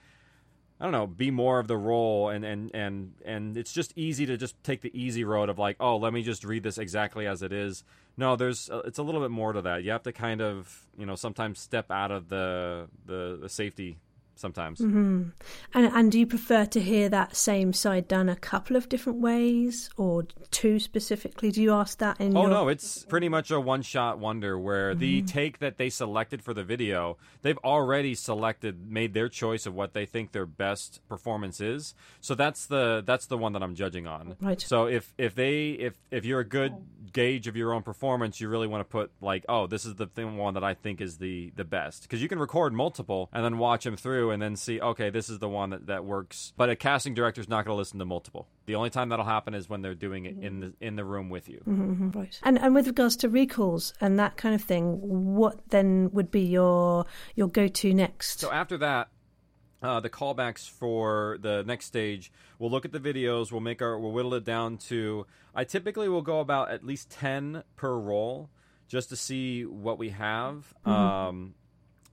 I 0.79 0.85
don't 0.85 0.91
know, 0.91 1.07
be 1.07 1.31
more 1.31 1.59
of 1.59 1.67
the 1.67 1.77
role 1.77 2.29
and 2.29 2.45
and 2.45 2.69
and 2.73 3.13
and 3.25 3.57
it's 3.57 3.73
just 3.73 3.93
easy 3.97 4.27
to 4.27 4.37
just 4.37 4.61
take 4.63 4.81
the 4.81 4.91
easy 4.99 5.23
road 5.23 5.49
of 5.49 5.57
like, 5.57 5.77
oh, 5.79 5.97
let 5.97 6.13
me 6.13 6.21
just 6.21 6.43
read 6.43 6.63
this 6.63 6.77
exactly 6.77 7.25
as 7.25 7.41
it 7.41 7.51
is. 7.51 7.83
No, 8.15 8.35
there's 8.35 8.69
uh, 8.69 8.81
it's 8.85 8.99
a 8.99 9.03
little 9.03 9.21
bit 9.21 9.31
more 9.31 9.53
to 9.53 9.61
that. 9.63 9.83
You 9.83 9.91
have 9.91 10.03
to 10.03 10.11
kind 10.11 10.41
of, 10.41 10.85
you 10.97 11.05
know, 11.05 11.15
sometimes 11.15 11.59
step 11.59 11.89
out 11.89 12.11
of 12.11 12.29
the 12.29 12.87
the, 13.05 13.39
the 13.41 13.49
safety 13.49 13.97
sometimes. 14.39 14.79
Mm-hmm. 14.79 15.29
And 15.73 15.85
and 15.93 16.11
do 16.11 16.19
you 16.19 16.27
prefer 16.27 16.65
to 16.65 16.79
hear 16.79 17.09
that 17.09 17.35
same 17.35 17.73
side 17.73 18.07
done 18.07 18.29
a 18.29 18.35
couple 18.35 18.75
of 18.75 18.89
different 18.89 19.19
ways, 19.19 19.89
or 19.97 20.25
two 20.51 20.79
specifically? 20.79 21.51
Do 21.51 21.61
you 21.61 21.73
ask 21.73 21.97
that 21.99 22.19
in 22.19 22.35
Oh 22.35 22.41
your? 22.41 22.49
no, 22.49 22.67
it's 22.67 23.03
pretty 23.03 23.29
much 23.29 23.51
a 23.51 23.59
one-shot 23.59 24.19
wonder 24.19 24.57
where 24.57 24.95
the 24.95 25.19
mm-hmm. 25.19 25.27
take 25.27 25.59
that 25.59 25.77
they 25.77 25.89
selected 25.89 26.41
for 26.41 26.53
the 26.53 26.63
video, 26.63 27.17
they've 27.41 27.57
already 27.63 28.15
selected, 28.15 28.89
made 28.89 29.13
their 29.13 29.29
choice 29.29 29.65
of 29.65 29.73
what 29.73 29.93
they 29.93 30.05
think 30.05 30.31
their 30.31 30.45
best 30.45 31.01
performance 31.07 31.61
is. 31.61 31.93
So 32.21 32.35
that's 32.35 32.65
the 32.65 33.03
that's 33.05 33.27
the 33.27 33.37
one 33.37 33.53
that 33.53 33.63
I'm 33.63 33.75
judging 33.75 34.07
on. 34.07 34.35
Right. 34.41 34.61
So 34.61 34.85
if 34.85 35.13
if 35.17 35.35
they 35.35 35.69
if 35.71 35.95
if 36.11 36.25
you're 36.25 36.39
a 36.39 36.47
good 36.47 36.73
gauge 37.11 37.47
of 37.47 37.55
your 37.55 37.73
own 37.73 37.83
performance, 37.83 38.39
you 38.41 38.49
really 38.49 38.67
want 38.67 38.81
to 38.81 38.91
put 38.91 39.11
like, 39.21 39.45
oh, 39.49 39.67
this 39.67 39.85
is 39.85 39.95
the 39.95 40.07
thing 40.07 40.37
one 40.37 40.53
that 40.53 40.63
I 40.63 40.73
think 40.73 41.01
is 41.01 41.17
the 41.17 41.51
the 41.55 41.63
best 41.63 42.03
because 42.03 42.21
you 42.21 42.27
can 42.27 42.39
record 42.39 42.73
multiple 42.73 43.29
and 43.33 43.43
then 43.43 43.57
watch 43.57 43.83
them 43.83 43.97
through 43.97 44.26
and 44.31 44.41
then 44.41 44.55
see, 44.55 44.79
okay, 44.79 45.09
this 45.09 45.29
is 45.29 45.39
the 45.39 45.49
one 45.49 45.69
that 45.71 45.87
that 45.87 46.05
works. 46.05 46.53
But 46.57 46.69
a 46.69 46.75
casting 46.75 47.13
director 47.13 47.41
is 47.41 47.49
not 47.49 47.65
going 47.65 47.75
to 47.75 47.77
listen 47.77 47.99
to 47.99 48.05
multiple. 48.05 48.47
The 48.65 48.75
only 48.75 48.89
time 48.89 49.09
that'll 49.09 49.25
happen 49.25 49.53
is 49.53 49.69
when 49.69 49.81
they're 49.81 49.95
doing 49.95 50.25
it 50.25 50.37
in 50.37 50.59
the 50.59 50.73
in 50.81 50.95
the 50.95 51.05
room 51.05 51.29
with 51.29 51.47
you. 51.49 51.61
Mhm, 51.67 52.15
right. 52.15 52.39
And 52.43 52.59
and 52.59 52.73
with 52.75 52.87
regards 52.87 53.15
to 53.17 53.29
recalls 53.29 53.93
and 54.01 54.19
that 54.19 54.37
kind 54.37 54.53
of 54.55 54.61
thing, 54.61 54.99
what 55.01 55.69
then 55.69 56.09
would 56.11 56.31
be 56.31 56.41
your 56.41 57.05
your 57.35 57.47
go 57.47 57.67
to 57.67 57.93
next? 57.93 58.39
So 58.39 58.51
after 58.51 58.77
that, 58.77 59.09
uh, 59.81 59.99
the 59.99 60.09
callbacks 60.09 60.69
for 60.69 61.37
the 61.41 61.63
next 61.63 61.85
stage, 61.85 62.31
we'll 62.59 62.71
look 62.71 62.85
at 62.85 62.91
the 62.91 62.99
videos. 62.99 63.51
We'll 63.51 63.61
make 63.61 63.81
our 63.81 63.97
we'll 63.99 64.11
whittle 64.11 64.33
it 64.33 64.43
down 64.43 64.77
to. 64.89 65.25
I 65.53 65.63
typically 65.63 66.09
will 66.09 66.21
go 66.21 66.39
about 66.39 66.69
at 66.71 66.83
least 66.83 67.09
ten 67.09 67.63
per 67.75 67.97
role, 67.97 68.49
just 68.87 69.09
to 69.09 69.15
see 69.15 69.65
what 69.65 69.97
we 69.97 70.09
have. 70.09 70.73
Um, 70.85 71.53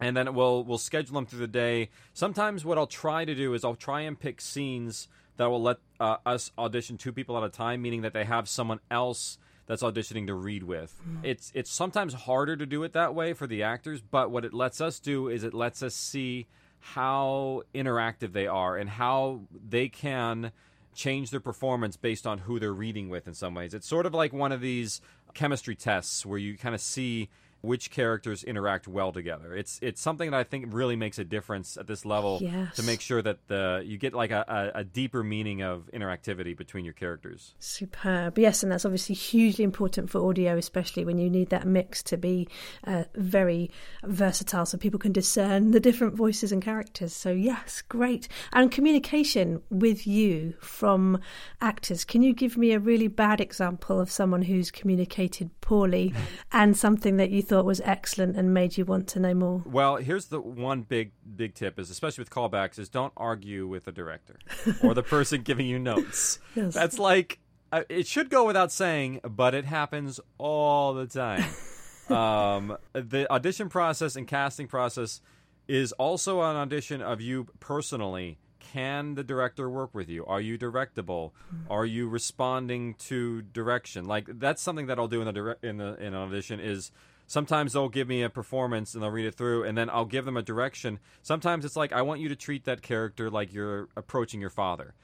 and 0.05 0.15
then 0.15 0.35
we'll 0.35 0.63
we'll 0.65 0.79
schedule 0.79 1.15
them 1.15 1.25
through 1.25 1.39
the 1.39 1.47
day. 1.47 1.89
Sometimes 2.13 2.65
what 2.65 2.77
I'll 2.77 2.87
try 2.87 3.25
to 3.25 3.35
do 3.35 3.55
is 3.55 3.65
I'll 3.65 3.75
try 3.75 4.03
and 4.03 4.19
pick 4.19 4.41
scenes 4.41 5.09
that 5.39 5.47
will 5.47 5.63
let 5.63 5.79
uh, 5.99 6.19
us 6.27 6.53
audition 6.59 6.99
two 6.99 7.13
people 7.13 7.37
at 7.39 7.43
a 7.43 7.49
time, 7.49 7.81
meaning 7.81 8.03
that 8.03 8.13
they 8.13 8.25
have 8.25 8.49
someone 8.49 8.81
else 8.91 9.39
that's 9.67 9.83
auditioning 9.83 10.27
to 10.27 10.35
read 10.35 10.63
with. 10.63 11.01
It's 11.23 11.51
it's 11.55 11.71
sometimes 11.71 12.13
harder 12.13 12.55
to 12.55 12.67
do 12.67 12.83
it 12.85 12.93
that 12.93 13.15
way 13.15 13.33
for 13.33 13.47
the 13.47 13.63
actors, 13.63 14.03
but 14.03 14.31
what 14.31 14.45
it 14.45 14.53
lets 14.53 14.83
us 14.83 15.01
do 15.01 15.29
is 15.29 15.43
it 15.43 15.55
lets 15.55 15.83
us 15.83 15.95
see 15.95 16.47
how 16.81 17.63
interactive 17.75 18.35
they 18.35 18.47
are 18.47 18.77
and 18.77 18.91
how 18.91 19.41
they 19.67 19.89
can 19.89 20.53
change 20.95 21.31
their 21.31 21.41
performance 21.41 21.97
based 21.97 22.27
on 22.27 22.39
who 22.39 22.61
they're 22.61 22.75
reading 22.75 23.09
with 23.09 23.27
in 23.27 23.33
some 23.33 23.55
ways. 23.55 23.73
It's 23.73 23.87
sort 23.87 24.05
of 24.05 24.13
like 24.13 24.35
one 24.35 24.53
of 24.53 24.61
these 24.61 25.01
chemistry 25.33 25.75
tests 25.75 26.27
where 26.27 26.39
you 26.39 26.59
kind 26.59 26.75
of 26.75 26.81
see 26.83 27.31
which 27.65 27.91
characters 27.91 28.45
interact 28.45 28.87
well 28.87 29.13
together. 29.13 29.55
It's 29.55 29.79
it's 29.83 30.01
something 30.01 30.31
that 30.31 30.37
I 30.37 30.45
think 30.45 30.67
really 30.71 30.97
makes 30.97 31.19
a 31.19 31.25
difference 31.25 31.77
at 31.77 31.87
this 31.87 32.05
level 32.05 32.39
Yes. 32.41 32.77
to 32.77 32.83
make 32.83 33.01
sure 33.01 33.23
that 33.23 33.47
the 33.49 33.83
you 33.85 33.99
get 33.99 34.15
like 34.15 34.31
a, 34.31 34.45
a, 34.75 34.81
a 34.81 34.85
deeper 34.85 35.23
meaning 35.23 35.63
of 35.63 35.89
interactivity 35.93 36.57
between 36.57 36.85
your 36.85 36.95
characters. 36.95 37.55
Superb. 37.59 38.39
Yes, 38.39 38.63
and 38.63 38.71
that's 38.71 38.85
obviously 38.85 39.15
hugely 39.15 39.65
important 39.65 40.11
for 40.11 40.29
audio, 40.29 40.57
especially 40.57 41.05
when 41.05 41.19
you 41.19 41.31
need 41.31 41.51
that 41.51 41.67
mix 41.67 42.03
to 42.05 42.17
be 42.17 42.49
uh, 42.87 43.05
very 43.15 43.71
versatile 44.05 44.67
so 44.67 44.77
people 44.77 44.99
can 44.99 45.13
discern 45.13 45.71
the 45.71 45.81
different 45.81 46.15
voices 46.15 46.53
and 46.53 46.63
characters. 46.63 47.13
So, 47.15 47.31
yes, 47.31 47.83
great. 47.89 48.29
And 48.53 48.71
communication 48.71 49.63
with 49.71 50.07
you 50.07 50.55
from 50.61 51.21
actors. 51.61 52.05
Can 52.05 52.23
you 52.23 52.35
give 52.35 52.57
me 52.57 52.73
a 52.73 52.79
really 52.79 53.09
bad 53.09 53.41
example 53.41 54.01
of 54.01 54.11
someone 54.11 54.43
who's 54.43 54.71
communicated 54.71 55.51
poorly 55.61 56.13
and 56.53 56.77
something 56.77 57.17
that 57.17 57.31
you 57.31 57.43
thought 57.43 57.54
was 57.63 57.81
excellent 57.85 58.37
and 58.37 58.55
made 58.55 58.77
you 58.77 58.85
want 58.85 59.07
to 59.09 59.21
know 59.21 59.35
more? 59.35 59.63
Well, 59.65 59.97
here's 59.97 60.27
the 60.27 60.41
one 60.41 60.83
big 60.83 61.13
big 61.37 61.55
tip 61.55 61.79
is 61.79 61.91
especially 61.91 62.23
with 62.23 62.31
callbacks 62.31 62.79
is 62.79 62.89
don't 62.89 63.13
argue 63.17 63.67
with 63.67 63.85
the 63.85 63.93
director 63.93 64.39
or 64.83 64.95
the 64.95 65.03
person 65.03 65.43
giving 65.45 65.67
you 65.67 65.79
notes. 65.79 66.39
Yes. 66.55 66.75
That's 66.75 66.99
like 66.99 67.39
uh, 67.73 67.83
it 67.89 68.07
should 68.07 68.31
go 68.31 68.47
without 68.47 68.71
saying, 68.71 69.21
but 69.29 69.55
it 69.55 69.65
happens 69.65 70.21
all 70.39 70.95
the 70.95 71.07
time. 71.07 71.45
um, 72.09 72.77
the 72.93 73.31
audition 73.33 73.69
process 73.69 74.15
and 74.15 74.29
casting 74.29 74.69
process 74.69 75.21
is 75.67 75.93
also 75.93 76.41
an 76.43 76.57
audition 76.57 77.03
of 77.03 77.21
you 77.21 77.49
personally. 77.61 78.39
Can 78.61 79.15
the 79.15 79.25
director 79.25 79.69
work 79.69 79.95
with 79.95 80.09
you? 80.09 80.25
Are 80.25 80.41
you 80.41 80.59
directable? 80.59 81.33
Are 81.69 81.85
you 81.85 82.09
responding 82.09 82.95
to 82.95 83.43
direction? 83.43 84.07
Like 84.07 84.27
that's 84.39 84.63
something 84.63 84.87
that 84.87 84.99
I'll 84.99 85.09
do 85.09 85.21
in 85.21 85.27
the 85.27 85.33
dire- 85.33 85.59
in 85.63 85.77
the 85.77 85.95
in 85.97 86.15
an 86.15 86.15
audition 86.15 86.61
is 86.61 86.91
sometimes 87.27 87.73
they'll 87.73 87.89
give 87.89 88.09
me 88.09 88.23
a 88.23 88.31
performance 88.31 88.95
and 88.95 89.03
they'll 89.03 89.11
read 89.11 89.27
it 89.27 89.35
through 89.35 89.65
and 89.65 89.77
then 89.77 89.91
I'll 89.91 90.05
give 90.05 90.25
them 90.25 90.37
a 90.37 90.43
direction. 90.43 90.99
Sometimes 91.23 91.65
it's 91.65 91.77
like 91.77 91.93
I 91.93 92.03
want 92.03 92.21
you 92.21 92.29
to 92.29 92.37
treat 92.37 92.65
that 92.65 92.83
character 92.83 93.31
like 93.31 93.53
you're 93.53 93.89
approaching 93.97 94.41
your 94.41 94.51
father 94.51 94.95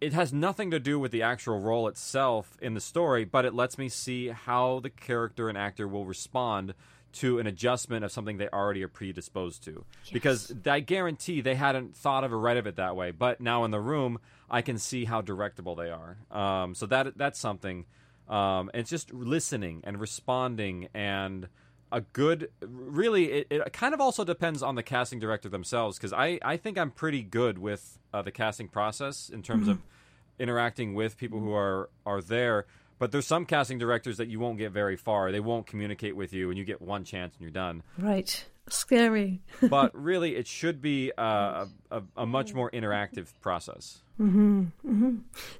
it 0.00 0.12
has 0.12 0.32
nothing 0.32 0.70
to 0.70 0.80
do 0.80 0.98
with 0.98 1.12
the 1.12 1.22
actual 1.22 1.60
role 1.60 1.86
itself 1.86 2.56
in 2.60 2.74
the 2.74 2.80
story, 2.80 3.24
but 3.24 3.44
it 3.44 3.54
lets 3.54 3.76
me 3.76 3.88
see 3.88 4.28
how 4.28 4.80
the 4.80 4.90
character 4.90 5.48
and 5.48 5.58
actor 5.58 5.86
will 5.86 6.04
respond 6.04 6.74
to 7.12 7.38
an 7.38 7.46
adjustment 7.46 8.04
of 8.04 8.12
something 8.12 8.38
they 8.38 8.48
already 8.48 8.82
are 8.82 8.88
predisposed 8.88 9.64
to. 9.64 9.84
Because 10.12 10.52
I 10.64 10.80
guarantee 10.80 11.40
they 11.40 11.56
hadn't 11.56 11.96
thought 11.96 12.24
of 12.24 12.32
or 12.32 12.38
read 12.38 12.56
of 12.56 12.66
it 12.66 12.76
that 12.76 12.96
way, 12.96 13.10
but 13.10 13.40
now 13.40 13.64
in 13.64 13.72
the 13.72 13.80
room, 13.80 14.18
I 14.48 14.62
can 14.62 14.78
see 14.78 15.04
how 15.04 15.20
directable 15.20 15.76
they 15.76 15.90
are. 15.90 16.16
Um, 16.30 16.74
so 16.74 16.86
that 16.86 17.18
that's 17.18 17.38
something. 17.38 17.84
Um, 18.30 18.70
it's 18.72 18.88
just 18.88 19.12
listening 19.12 19.82
and 19.84 20.00
responding 20.00 20.88
and 20.94 21.48
a 21.92 22.00
good 22.00 22.50
really 22.60 23.32
it, 23.32 23.48
it 23.50 23.72
kind 23.72 23.92
of 23.92 24.00
also 24.00 24.24
depends 24.24 24.62
on 24.62 24.76
the 24.76 24.82
casting 24.82 25.18
director 25.18 25.48
themselves 25.48 25.98
because 25.98 26.12
I, 26.12 26.38
I 26.40 26.56
think 26.56 26.78
i'm 26.78 26.92
pretty 26.92 27.20
good 27.20 27.58
with 27.58 27.98
uh, 28.14 28.22
the 28.22 28.30
casting 28.30 28.68
process 28.68 29.28
in 29.28 29.42
terms 29.42 29.66
of 29.66 29.80
interacting 30.40 30.94
with 30.94 31.16
people 31.16 31.38
who 31.38 31.52
are 31.52 31.90
are 32.04 32.20
there. 32.20 32.66
But 32.98 33.12
there's 33.12 33.26
some 33.26 33.46
casting 33.46 33.78
directors 33.78 34.16
that 34.16 34.28
you 34.28 34.40
won't 34.40 34.58
get 34.58 34.72
very 34.72 34.96
far. 34.96 35.30
They 35.32 35.40
won't 35.40 35.66
communicate 35.66 36.16
with 36.16 36.32
you 36.32 36.50
and 36.50 36.58
you 36.58 36.64
get 36.64 36.82
one 36.82 37.04
chance 37.04 37.34
and 37.34 37.42
you're 37.42 37.50
done. 37.50 37.82
Right. 37.96 38.44
Scary. 38.72 39.42
but 39.68 39.94
really 39.94 40.36
it 40.36 40.46
should 40.46 40.80
be 40.80 41.12
uh, 41.18 41.66
a, 41.90 41.98
a, 41.98 42.02
a 42.18 42.26
much 42.26 42.54
more 42.54 42.70
interactive 42.70 43.32
process 43.40 44.02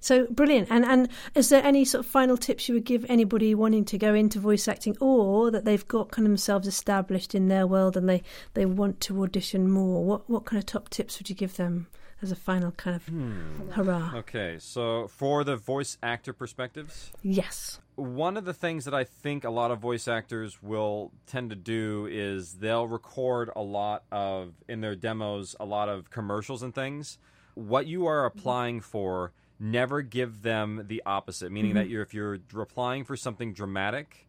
So 0.00 0.26
brilliant. 0.26 0.68
And 0.70 0.84
and 0.84 1.08
is 1.34 1.48
there 1.48 1.64
any 1.64 1.84
sort 1.86 2.04
of 2.04 2.10
final 2.10 2.36
tips 2.36 2.68
you 2.68 2.74
would 2.74 2.84
give 2.84 3.06
anybody 3.08 3.54
wanting 3.54 3.86
to 3.86 3.98
go 3.98 4.14
into 4.14 4.38
voice 4.38 4.68
acting 4.68 4.96
or 5.00 5.50
that 5.50 5.64
they've 5.64 5.86
got 5.88 6.10
kind 6.10 6.26
of 6.26 6.30
themselves 6.30 6.68
established 6.68 7.34
in 7.34 7.48
their 7.48 7.66
world 7.66 7.96
and 7.96 8.08
they, 8.08 8.22
they 8.54 8.66
want 8.66 9.00
to 9.00 9.22
audition 9.22 9.70
more? 9.70 10.04
What 10.04 10.28
what 10.28 10.44
kind 10.44 10.58
of 10.58 10.66
top 10.66 10.90
tips 10.90 11.18
would 11.18 11.30
you 11.30 11.34
give 11.34 11.56
them 11.56 11.86
as 12.22 12.32
a 12.32 12.36
final 12.36 12.70
kind 12.72 12.96
of 12.96 13.06
hmm. 13.06 13.70
hurrah? 13.70 14.12
okay 14.14 14.56
so 14.58 15.08
for 15.08 15.44
the 15.44 15.56
voice 15.56 15.98
actor 16.02 16.32
perspectives 16.32 17.12
Yes. 17.22 17.80
one 17.96 18.36
of 18.36 18.44
the 18.44 18.54
things 18.54 18.84
that 18.84 18.94
I 18.94 19.04
think 19.04 19.44
a 19.44 19.50
lot 19.50 19.70
of 19.70 19.78
voice 19.78 20.08
actors 20.08 20.62
will 20.62 21.12
tend 21.26 21.50
to 21.50 21.56
do 21.56 22.08
is 22.10 22.54
they'll 22.54 22.88
record 22.88 23.50
a 23.54 23.62
lot 23.62 24.04
of 24.10 24.54
in 24.68 24.80
their 24.80 24.96
demos 24.96 25.54
a 25.58 25.64
lot 25.64 25.88
of 25.88 26.10
commercials 26.10 26.62
and 26.62 26.74
things. 26.74 27.18
What 27.54 27.86
you 27.86 28.06
are 28.06 28.28
mm-hmm. 28.28 28.38
applying 28.38 28.80
for, 28.80 29.32
never 29.58 30.02
give 30.02 30.42
them 30.42 30.84
the 30.86 31.02
opposite. 31.06 31.50
Meaning 31.52 31.74
that 31.74 31.84
mm-hmm. 31.84 31.92
you're 31.92 32.02
if 32.02 32.14
you're 32.14 32.38
applying 32.60 33.04
for 33.04 33.16
something 33.16 33.52
dramatic, 33.52 34.28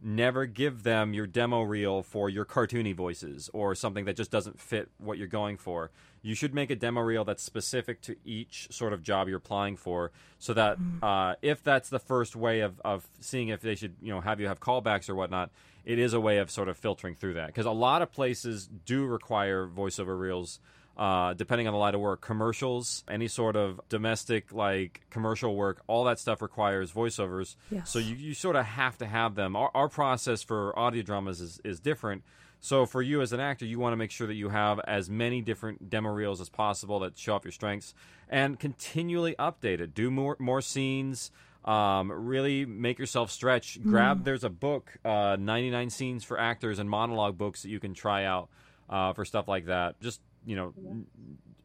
never 0.00 0.46
give 0.46 0.82
them 0.84 1.12
your 1.12 1.26
demo 1.26 1.62
reel 1.62 2.02
for 2.02 2.28
your 2.28 2.44
cartoony 2.44 2.94
voices 2.94 3.50
or 3.52 3.74
something 3.74 4.04
that 4.04 4.16
just 4.16 4.30
doesn't 4.30 4.60
fit 4.60 4.88
what 4.98 5.18
you're 5.18 5.26
going 5.26 5.56
for. 5.56 5.90
You 6.22 6.34
should 6.34 6.54
make 6.54 6.70
a 6.70 6.76
demo 6.76 7.00
reel 7.00 7.24
that's 7.24 7.42
specific 7.42 8.00
to 8.02 8.16
each 8.24 8.68
sort 8.70 8.92
of 8.92 9.02
job 9.02 9.28
you're 9.28 9.38
applying 9.38 9.76
for, 9.76 10.10
so 10.38 10.52
that 10.54 10.78
uh, 11.02 11.34
if 11.42 11.62
that's 11.62 11.88
the 11.88 11.98
first 11.98 12.36
way 12.36 12.60
of, 12.60 12.80
of 12.84 13.06
seeing 13.20 13.48
if 13.48 13.60
they 13.60 13.74
should 13.74 13.94
you 14.02 14.12
know 14.12 14.20
have 14.20 14.40
you 14.40 14.48
have 14.48 14.60
callbacks 14.60 15.08
or 15.08 15.14
whatnot, 15.14 15.50
it 15.84 15.98
is 15.98 16.12
a 16.12 16.20
way 16.20 16.38
of 16.38 16.50
sort 16.50 16.68
of 16.68 16.76
filtering 16.76 17.14
through 17.14 17.34
that 17.34 17.46
because 17.48 17.66
a 17.66 17.70
lot 17.70 18.02
of 18.02 18.12
places 18.12 18.68
do 18.84 19.06
require 19.06 19.66
voiceover 19.66 20.18
reels. 20.18 20.60
Uh, 20.98 21.32
depending 21.32 21.68
on 21.68 21.72
the 21.72 21.78
line 21.78 21.94
of 21.94 22.00
work, 22.00 22.20
commercials, 22.20 23.04
any 23.08 23.28
sort 23.28 23.54
of 23.54 23.80
domestic 23.88 24.52
like 24.52 25.00
commercial 25.10 25.54
work, 25.54 25.80
all 25.86 26.02
that 26.02 26.18
stuff 26.18 26.42
requires 26.42 26.90
voiceovers. 26.90 27.54
Yes. 27.70 27.88
So 27.88 28.00
you, 28.00 28.16
you 28.16 28.34
sort 28.34 28.56
of 28.56 28.64
have 28.64 28.98
to 28.98 29.06
have 29.06 29.36
them. 29.36 29.54
Our, 29.54 29.70
our 29.74 29.88
process 29.88 30.42
for 30.42 30.76
audio 30.76 31.02
dramas 31.02 31.40
is, 31.40 31.60
is 31.62 31.78
different. 31.78 32.24
So 32.60 32.84
for 32.84 33.00
you 33.00 33.22
as 33.22 33.32
an 33.32 33.38
actor, 33.38 33.64
you 33.64 33.78
want 33.78 33.92
to 33.92 33.96
make 33.96 34.10
sure 34.10 34.26
that 34.26 34.34
you 34.34 34.48
have 34.48 34.80
as 34.80 35.08
many 35.08 35.40
different 35.40 35.88
demo 35.88 36.10
reels 36.10 36.40
as 36.40 36.48
possible 36.48 36.98
that 37.00 37.16
show 37.16 37.34
off 37.34 37.44
your 37.44 37.52
strengths 37.52 37.94
and 38.28 38.58
continually 38.58 39.36
update 39.38 39.80
it. 39.80 39.94
Do 39.94 40.10
more 40.10 40.36
more 40.40 40.60
scenes. 40.60 41.30
Um, 41.64 42.10
really 42.10 42.64
make 42.64 42.98
yourself 42.98 43.30
stretch. 43.30 43.80
Grab. 43.82 44.24
There's 44.24 44.44
a 44.44 44.48
book, 44.48 44.98
uh, 45.04 45.36
99 45.38 45.90
scenes 45.90 46.24
for 46.24 46.40
actors 46.40 46.78
and 46.78 46.88
monologue 46.88 47.36
books 47.36 47.62
that 47.62 47.68
you 47.68 47.78
can 47.78 47.94
try 47.94 48.24
out 48.24 48.48
uh, 48.88 49.12
for 49.12 49.24
stuff 49.24 49.48
like 49.48 49.66
that. 49.66 50.00
Just 50.00 50.20
you 50.48 50.56
know, 50.56 50.72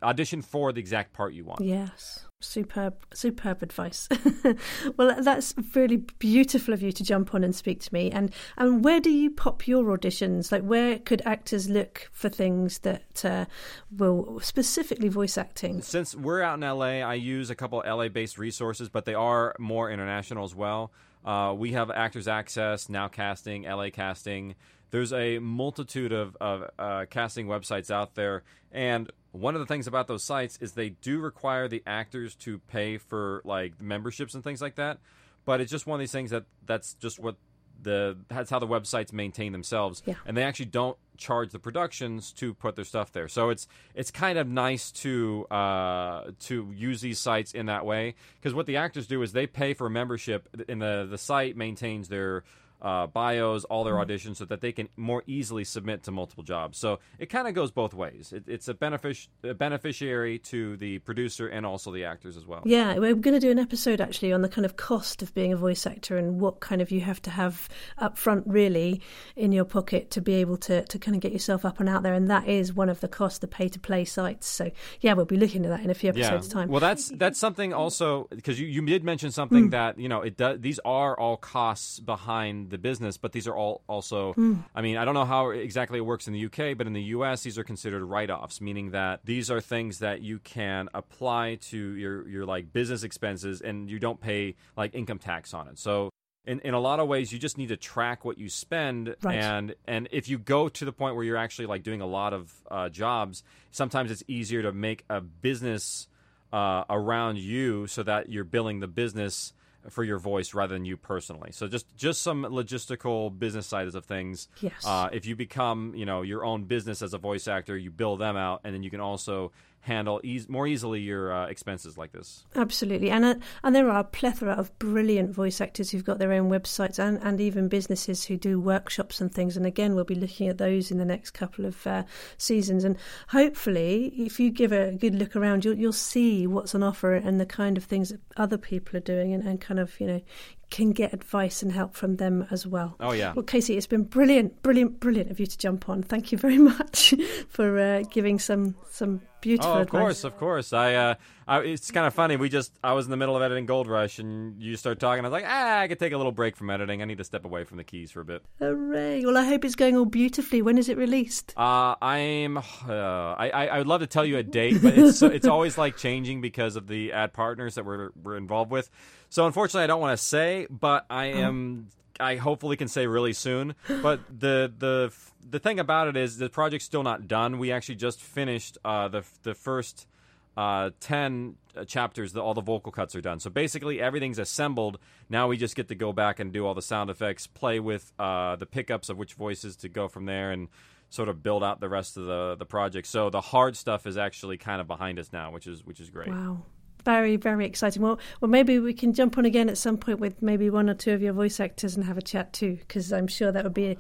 audition 0.03 0.41
for 0.41 0.73
the 0.73 0.79
exact 0.81 1.13
part 1.13 1.33
you 1.33 1.45
want. 1.45 1.61
Yes. 1.61 2.27
Superb, 2.41 2.95
superb 3.13 3.63
advice. 3.63 4.09
well, 4.97 5.21
that's 5.21 5.55
really 5.73 6.03
beautiful 6.19 6.73
of 6.73 6.81
you 6.81 6.91
to 6.91 7.01
jump 7.01 7.33
on 7.33 7.45
and 7.45 7.55
speak 7.55 7.79
to 7.79 7.93
me. 7.93 8.11
And 8.11 8.33
and 8.57 8.83
where 8.83 8.99
do 8.99 9.09
you 9.09 9.31
pop 9.31 9.65
your 9.65 9.85
auditions? 9.97 10.51
Like, 10.51 10.63
where 10.63 10.99
could 10.99 11.21
actors 11.23 11.69
look 11.69 12.09
for 12.11 12.27
things 12.27 12.79
that 12.79 13.23
uh, 13.23 13.45
will 13.89 14.41
specifically 14.41 15.07
voice 15.07 15.37
acting? 15.37 15.81
Since 15.81 16.13
we're 16.13 16.41
out 16.41 16.55
in 16.55 16.61
LA, 16.69 16.99
I 16.99 17.13
use 17.13 17.49
a 17.49 17.55
couple 17.55 17.81
LA 17.87 18.09
based 18.09 18.37
resources, 18.37 18.89
but 18.89 19.05
they 19.05 19.13
are 19.15 19.55
more 19.57 19.89
international 19.89 20.43
as 20.43 20.53
well. 20.53 20.91
Uh, 21.23 21.55
we 21.57 21.71
have 21.71 21.89
Actors 21.89 22.27
Access, 22.27 22.89
Now 22.89 23.07
Casting, 23.07 23.63
LA 23.63 23.89
Casting. 23.89 24.55
There's 24.93 25.11
a 25.11 25.39
multitude 25.39 26.11
of, 26.11 26.37
of 26.39 26.69
uh, 26.77 27.05
casting 27.09 27.47
websites 27.47 27.89
out 27.89 28.13
there. 28.13 28.43
And 28.71 29.11
one 29.31 29.55
of 29.55 29.59
the 29.59 29.65
things 29.65 29.87
about 29.87 30.05
those 30.07 30.23
sites 30.23 30.59
is 30.61 30.73
they 30.73 30.89
do 30.89 31.19
require 31.19 31.67
the 31.67 31.81
actors 31.87 32.35
to 32.35 32.59
pay 32.59 32.99
for 32.99 33.41
like 33.43 33.81
memberships 33.81 34.35
and 34.35 34.43
things 34.43 34.61
like 34.61 34.75
that. 34.75 34.99
But 35.45 35.61
it's 35.61 35.71
just 35.71 35.87
one 35.87 35.95
of 35.95 35.99
these 35.99 36.11
things 36.11 36.29
that 36.29 36.43
that's 36.67 36.93
just 36.93 37.17
what 37.17 37.37
the 37.81 38.15
that's 38.27 38.51
how 38.51 38.59
the 38.59 38.67
websites 38.67 39.11
maintain 39.11 39.51
themselves 39.51 40.03
Yeah. 40.05 40.13
and 40.27 40.37
they 40.37 40.43
actually 40.43 40.67
don't 40.67 40.95
charge 41.17 41.49
the 41.51 41.59
productions 41.59 42.31
to 42.33 42.53
put 42.53 42.75
their 42.77 42.85
stuff 42.85 43.11
there 43.11 43.27
so 43.27 43.49
it's 43.49 43.67
it's 43.93 44.09
kind 44.11 44.37
of 44.37 44.47
nice 44.47 44.91
to 44.91 45.45
uh, 45.51 46.31
to 46.41 46.71
use 46.73 47.01
these 47.01 47.19
sites 47.19 47.51
in 47.51 47.65
that 47.65 47.83
way 47.85 48.13
because 48.39 48.53
what 48.53 48.67
the 48.67 48.77
actors 48.77 49.05
do 49.07 49.21
is 49.23 49.33
they 49.33 49.47
pay 49.47 49.73
for 49.73 49.87
a 49.87 49.89
membership 49.89 50.47
and 50.69 50.81
the 50.81 51.05
the 51.09 51.17
site 51.17 51.57
maintains 51.57 52.07
their 52.07 52.43
uh, 52.83 53.07
bios, 53.07 53.63
all 53.65 53.83
their 53.83 53.95
auditions, 53.95 54.37
so 54.37 54.45
that 54.45 54.61
they 54.61 54.71
can 54.71 54.89
more 54.97 55.23
easily 55.25 55.63
submit 55.63 56.03
to 56.03 56.11
multiple 56.11 56.43
jobs. 56.43 56.77
So 56.77 56.99
it 57.17 57.27
kind 57.27 57.47
of 57.47 57.53
goes 57.53 57.71
both 57.71 57.93
ways. 57.93 58.33
It, 58.33 58.43
it's 58.47 58.67
a, 58.67 58.73
benefic- 58.73 59.29
a 59.43 59.53
beneficiary 59.53 60.37
to 60.39 60.77
the 60.77 60.99
producer 60.99 61.47
and 61.47 61.65
also 61.65 61.91
the 61.91 62.03
actors 62.05 62.35
as 62.35 62.45
well. 62.45 62.61
Yeah, 62.65 62.97
we're 62.97 63.15
going 63.15 63.33
to 63.33 63.39
do 63.39 63.51
an 63.51 63.59
episode 63.59 64.01
actually 64.01 64.33
on 64.33 64.41
the 64.41 64.49
kind 64.49 64.65
of 64.65 64.75
cost 64.75 65.21
of 65.21 65.33
being 65.33 65.53
a 65.53 65.57
voice 65.57 65.87
actor 65.87 66.17
and 66.17 66.41
what 66.41 66.59
kind 66.59 66.81
of 66.81 66.91
you 66.91 67.01
have 67.01 67.21
to 67.23 67.29
have 67.29 67.69
up 67.97 68.17
front 68.17 68.43
really 68.45 69.01
in 69.35 69.51
your 69.51 69.65
pocket 69.65 70.11
to 70.11 70.21
be 70.21 70.33
able 70.35 70.57
to, 70.57 70.83
to 70.83 70.99
kind 70.99 71.15
of 71.15 71.21
get 71.21 71.31
yourself 71.31 71.63
up 71.63 71.79
and 71.79 71.87
out 71.87 72.03
there. 72.03 72.13
And 72.13 72.29
that 72.29 72.47
is 72.47 72.73
one 72.73 72.89
of 72.89 72.99
the 72.99 73.07
costs, 73.07 73.39
the 73.39 73.47
pay 73.47 73.69
to 73.69 73.79
play 73.79 74.03
sites. 74.03 74.47
So 74.47 74.71
yeah, 74.99 75.13
we'll 75.13 75.25
be 75.25 75.37
looking 75.37 75.65
at 75.65 75.69
that 75.69 75.81
in 75.81 75.89
a 75.89 75.93
few 75.93 76.09
episodes' 76.09 76.49
time. 76.49 76.69
Well, 76.69 76.81
that's 76.81 77.09
that's 77.09 77.39
something 77.39 77.73
also 77.73 78.27
because 78.29 78.59
you, 78.59 78.67
you 78.67 78.85
did 78.85 79.03
mention 79.03 79.31
something 79.31 79.69
that 79.69 79.97
you 79.97 80.09
know 80.09 80.21
it 80.21 80.35
does. 80.35 80.59
These 80.59 80.79
are 80.83 81.17
all 81.17 81.37
costs 81.37 81.99
behind 81.99 82.72
the 82.73 82.77
business, 82.77 83.15
but 83.15 83.31
these 83.31 83.47
are 83.47 83.55
all 83.55 83.81
also. 83.87 84.33
I 84.75 84.81
mean, 84.81 84.97
I 84.97 85.05
don't 85.05 85.13
know 85.13 85.23
how 85.25 85.51
exactly 85.51 85.99
it 85.99 86.01
works 86.01 86.27
in 86.27 86.33
the 86.33 86.45
UK, 86.45 86.77
but 86.77 86.85
in 86.85 86.91
the 86.93 87.03
US, 87.15 87.43
these 87.43 87.57
are 87.57 87.63
considered 87.63 88.03
write-offs, 88.03 88.59
meaning 88.59 88.91
that 88.91 89.21
these 89.23 89.49
are 89.49 89.61
things 89.61 89.99
that 89.99 90.21
you 90.21 90.39
can 90.39 90.89
apply 90.93 91.55
to 91.69 91.77
your 91.77 92.27
your 92.27 92.45
like 92.45 92.73
business 92.73 93.03
expenses, 93.03 93.61
and 93.61 93.89
you 93.89 93.99
don't 93.99 94.19
pay 94.19 94.55
like 94.75 94.93
income 94.93 95.19
tax 95.19 95.53
on 95.53 95.69
it. 95.69 95.79
So 95.79 96.09
in, 96.45 96.59
in 96.59 96.73
a 96.73 96.79
lot 96.79 96.99
of 96.99 97.07
ways 97.07 97.31
you 97.31 97.39
just 97.39 97.57
need 97.57 97.69
to 97.69 97.77
track 97.77 98.25
what 98.25 98.37
you 98.37 98.49
spend 98.49 99.15
Right. 99.21 99.37
and 99.37 99.75
and 99.87 100.09
if 100.11 100.27
you 100.27 100.37
go 100.37 100.67
to 100.67 100.83
the 100.83 100.91
point 100.91 101.15
where 101.15 101.23
you're 101.23 101.37
actually 101.37 101.67
like 101.67 101.83
doing 101.83 102.01
a 102.01 102.05
lot 102.05 102.33
of 102.33 102.51
uh, 102.69 102.89
jobs 102.89 103.43
sometimes 103.71 104.11
it's 104.11 104.23
easier 104.27 104.61
to 104.61 104.73
make 104.73 105.05
a 105.09 105.21
business 105.21 106.09
uh, 106.51 106.83
around 106.89 107.37
you 107.37 107.87
so 107.87 108.03
that 108.03 108.27
you're 108.29 108.43
billing 108.43 108.81
the 108.81 108.87
business 108.89 109.53
for 109.89 110.03
your 110.03 110.19
voice 110.19 110.53
rather 110.53 110.73
than 110.73 110.85
you 110.85 110.95
personally 110.97 111.51
so 111.51 111.67
just 111.67 111.85
just 111.95 112.21
some 112.21 112.43
logistical 112.43 113.37
business 113.37 113.67
sides 113.67 113.95
of 113.95 114.05
things 114.05 114.47
Yes. 114.61 114.85
uh, 114.85 115.09
if 115.11 115.25
you 115.25 115.35
become 115.35 115.93
you 115.95 116.05
know 116.05 116.21
your 116.21 116.43
own 116.45 116.63
business 116.63 117.01
as 117.01 117.13
a 117.13 117.17
voice 117.17 117.47
actor 117.47 117.77
you 117.77 117.91
bill 117.91 118.15
them 118.17 118.35
out 118.37 118.61
and 118.63 118.73
then 118.73 118.83
you 118.83 118.89
can 118.89 118.99
also 119.01 119.51
handle 119.83 120.21
eas- 120.23 120.47
more 120.47 120.65
easily 120.65 121.01
your 121.01 121.31
uh, 121.33 121.45
expenses 121.47 121.97
like 121.97 122.11
this 122.13 122.45
Absolutely, 122.55 123.09
and 123.09 123.25
uh, 123.25 123.35
and 123.63 123.75
there 123.75 123.89
are 123.89 123.99
a 123.99 124.03
plethora 124.03 124.53
of 124.53 124.77
brilliant 124.79 125.31
voice 125.31 125.59
actors 125.59 125.91
who've 125.91 126.05
got 126.05 126.19
their 126.19 126.31
own 126.31 126.49
websites 126.49 126.99
and, 126.99 127.19
and 127.21 127.41
even 127.41 127.67
businesses 127.67 128.23
who 128.25 128.37
do 128.37 128.59
workshops 128.59 129.19
and 129.19 129.33
things. 129.33 129.57
And 129.57 129.65
again, 129.65 129.95
we'll 129.95 130.03
be 130.05 130.15
looking 130.15 130.47
at 130.47 130.57
those 130.57 130.91
in 130.91 130.97
the 130.97 131.05
next 131.05 131.31
couple 131.31 131.65
of 131.65 131.85
uh, 131.85 132.03
seasons. 132.37 132.83
And 132.83 132.97
hopefully, 133.29 134.13
if 134.17 134.39
you 134.39 134.51
give 134.51 134.71
a 134.71 134.93
good 134.93 135.15
look 135.15 135.35
around, 135.35 135.65
you'll 135.65 135.77
you'll 135.77 135.93
see 135.93 136.47
what's 136.47 136.73
on 136.73 136.83
offer 136.83 137.13
and 137.13 137.39
the 137.39 137.45
kind 137.45 137.77
of 137.77 137.83
things 137.83 138.09
that 138.09 138.21
other 138.37 138.57
people 138.57 138.97
are 138.97 139.01
doing, 139.01 139.33
and, 139.33 139.43
and 139.43 139.59
kind 139.59 139.79
of 139.79 139.99
you 139.99 140.07
know 140.07 140.21
can 140.69 140.91
get 140.91 141.13
advice 141.13 141.61
and 141.61 141.71
help 141.71 141.93
from 141.93 142.15
them 142.15 142.47
as 142.49 142.65
well. 142.65 142.95
oh 142.99 143.11
yeah 143.11 143.31
Well, 143.33 143.43
Casey, 143.43 143.77
it's 143.77 143.85
been 143.85 144.05
brilliant, 144.05 144.63
brilliant, 144.63 144.99
brilliant 144.99 145.29
of 145.29 145.39
you 145.39 145.45
to 145.45 145.57
jump 145.57 145.87
on. 145.87 146.01
Thank 146.01 146.31
you 146.31 146.37
very 146.37 146.57
much 146.73 147.13
for 147.49 147.77
uh, 147.77 148.03
giving 148.09 148.39
some 148.39 148.75
some 148.89 149.21
beautiful 149.43 149.71
Oh, 149.71 149.75
of 149.75 149.81
advice. 149.83 149.99
course, 150.01 150.23
of 150.23 150.37
course. 150.37 150.73
I, 150.73 150.95
uh, 150.95 151.15
I, 151.47 151.59
it's 151.59 151.91
kind 151.91 152.07
of 152.07 152.13
funny. 152.13 152.37
We 152.37 152.47
just, 152.49 152.71
I 152.83 152.93
was 152.93 153.05
in 153.05 153.11
the 153.11 153.17
middle 153.17 153.35
of 153.35 153.41
editing 153.41 153.65
Gold 153.65 153.87
Rush, 153.87 154.17
and 154.17 154.61
you 154.61 154.75
start 154.77 154.99
talking. 154.99 155.23
I 155.25 155.27
was 155.27 155.33
like, 155.33 155.43
ah, 155.45 155.79
I 155.79 155.87
could 155.89 155.99
take 155.99 156.13
a 156.13 156.17
little 156.17 156.31
break 156.31 156.55
from 156.55 156.69
editing. 156.69 157.01
I 157.01 157.05
need 157.05 157.17
to 157.17 157.23
step 157.23 157.43
away 157.43 157.65
from 157.65 157.77
the 157.77 157.83
keys 157.83 158.09
for 158.11 158.21
a 158.21 158.25
bit. 158.25 158.43
Hooray! 158.59 159.25
Well, 159.25 159.37
I 159.37 159.43
hope 159.45 159.65
it's 159.65 159.75
going 159.75 159.97
all 159.97 160.05
beautifully. 160.05 160.61
When 160.61 160.77
is 160.77 160.87
it 160.89 160.97
released? 160.97 161.53
Uh, 161.57 161.95
I'm, 162.01 162.57
uh, 162.57 162.61
I, 162.87 163.49
I, 163.53 163.65
I 163.67 163.77
would 163.79 163.87
love 163.87 164.01
to 164.01 164.07
tell 164.07 164.25
you 164.25 164.37
a 164.37 164.43
date, 164.43 164.81
but 164.81 164.97
it's, 164.97 165.21
it's 165.21 165.47
always 165.47 165.77
like 165.77 165.97
changing 165.97 166.39
because 166.41 166.75
of 166.77 166.87
the 166.87 167.11
ad 167.11 167.33
partners 167.33 167.75
that 167.75 167.85
we're, 167.85 168.11
we're 168.21 168.37
involved 168.37 168.71
with. 168.71 168.89
So 169.29 169.45
unfortunately, 169.45 169.83
I 169.83 169.87
don't 169.87 170.01
want 170.01 170.17
to 170.17 170.23
say, 170.23 170.67
but 170.69 171.05
I 171.09 171.25
am. 171.25 171.89
I 172.19 172.35
hopefully 172.35 172.77
can 172.77 172.87
say 172.87 173.07
really 173.07 173.33
soon. 173.33 173.75
But 174.01 174.21
the 174.29 174.71
the 174.77 175.13
the 175.49 175.59
thing 175.59 175.79
about 175.79 176.07
it 176.07 176.17
is 176.17 176.37
the 176.37 176.49
project's 176.49 176.85
still 176.85 177.03
not 177.03 177.27
done. 177.27 177.59
We 177.59 177.71
actually 177.71 177.95
just 177.95 178.21
finished 178.21 178.77
uh, 178.83 179.07
the 179.07 179.23
the 179.43 179.53
first 179.53 180.07
uh, 180.55 180.91
10 180.99 181.55
uh, 181.75 181.83
chapters, 181.85 182.33
the, 182.33 182.41
all 182.41 182.53
the 182.53 182.61
vocal 182.61 182.91
cuts 182.91 183.15
are 183.15 183.21
done. 183.21 183.39
So 183.39 183.49
basically, 183.49 183.99
everything's 183.99 184.37
assembled. 184.37 184.99
Now 185.29 185.47
we 185.47 185.57
just 185.57 185.75
get 185.75 185.87
to 185.87 185.95
go 185.95 186.13
back 186.13 186.39
and 186.39 186.53
do 186.53 186.65
all 186.65 186.75
the 186.75 186.81
sound 186.81 187.09
effects, 187.09 187.47
play 187.47 187.79
with 187.79 188.11
uh, 188.19 188.55
the 188.57 188.67
pickups 188.67 189.09
of 189.09 189.17
which 189.17 189.33
voices 189.33 189.75
to 189.77 189.89
go 189.89 190.07
from 190.07 190.25
there, 190.25 190.51
and 190.51 190.67
sort 191.09 191.29
of 191.29 191.43
build 191.43 191.63
out 191.63 191.79
the 191.79 191.89
rest 191.89 192.17
of 192.17 192.25
the, 192.25 192.55
the 192.55 192.65
project. 192.65 193.07
So 193.07 193.29
the 193.29 193.41
hard 193.41 193.75
stuff 193.77 194.05
is 194.07 194.17
actually 194.17 194.57
kind 194.57 194.81
of 194.81 194.87
behind 194.87 195.19
us 195.19 195.31
now, 195.31 195.51
which 195.51 195.67
is 195.67 195.83
which 195.85 195.99
is 195.99 196.09
great. 196.09 196.29
Wow. 196.29 196.63
Very, 197.05 197.35
very 197.35 197.65
exciting. 197.65 198.01
Well, 198.01 198.17
well, 198.39 198.49
maybe 198.49 198.79
we 198.79 198.93
can 198.93 199.13
jump 199.13 199.37
on 199.37 199.45
again 199.45 199.69
at 199.69 199.77
some 199.77 199.97
point 199.97 200.19
with 200.19 200.41
maybe 200.41 200.69
one 200.69 200.89
or 200.89 200.93
two 200.93 201.11
of 201.11 201.21
your 201.21 201.33
voice 201.33 201.59
actors 201.59 201.95
and 201.97 202.05
have 202.05 202.17
a 202.17 202.21
chat 202.21 202.53
too, 202.53 202.77
because 202.77 203.11
I'm 203.11 203.27
sure 203.27 203.51
that 203.51 203.63
would 203.63 203.73
be 203.73 203.97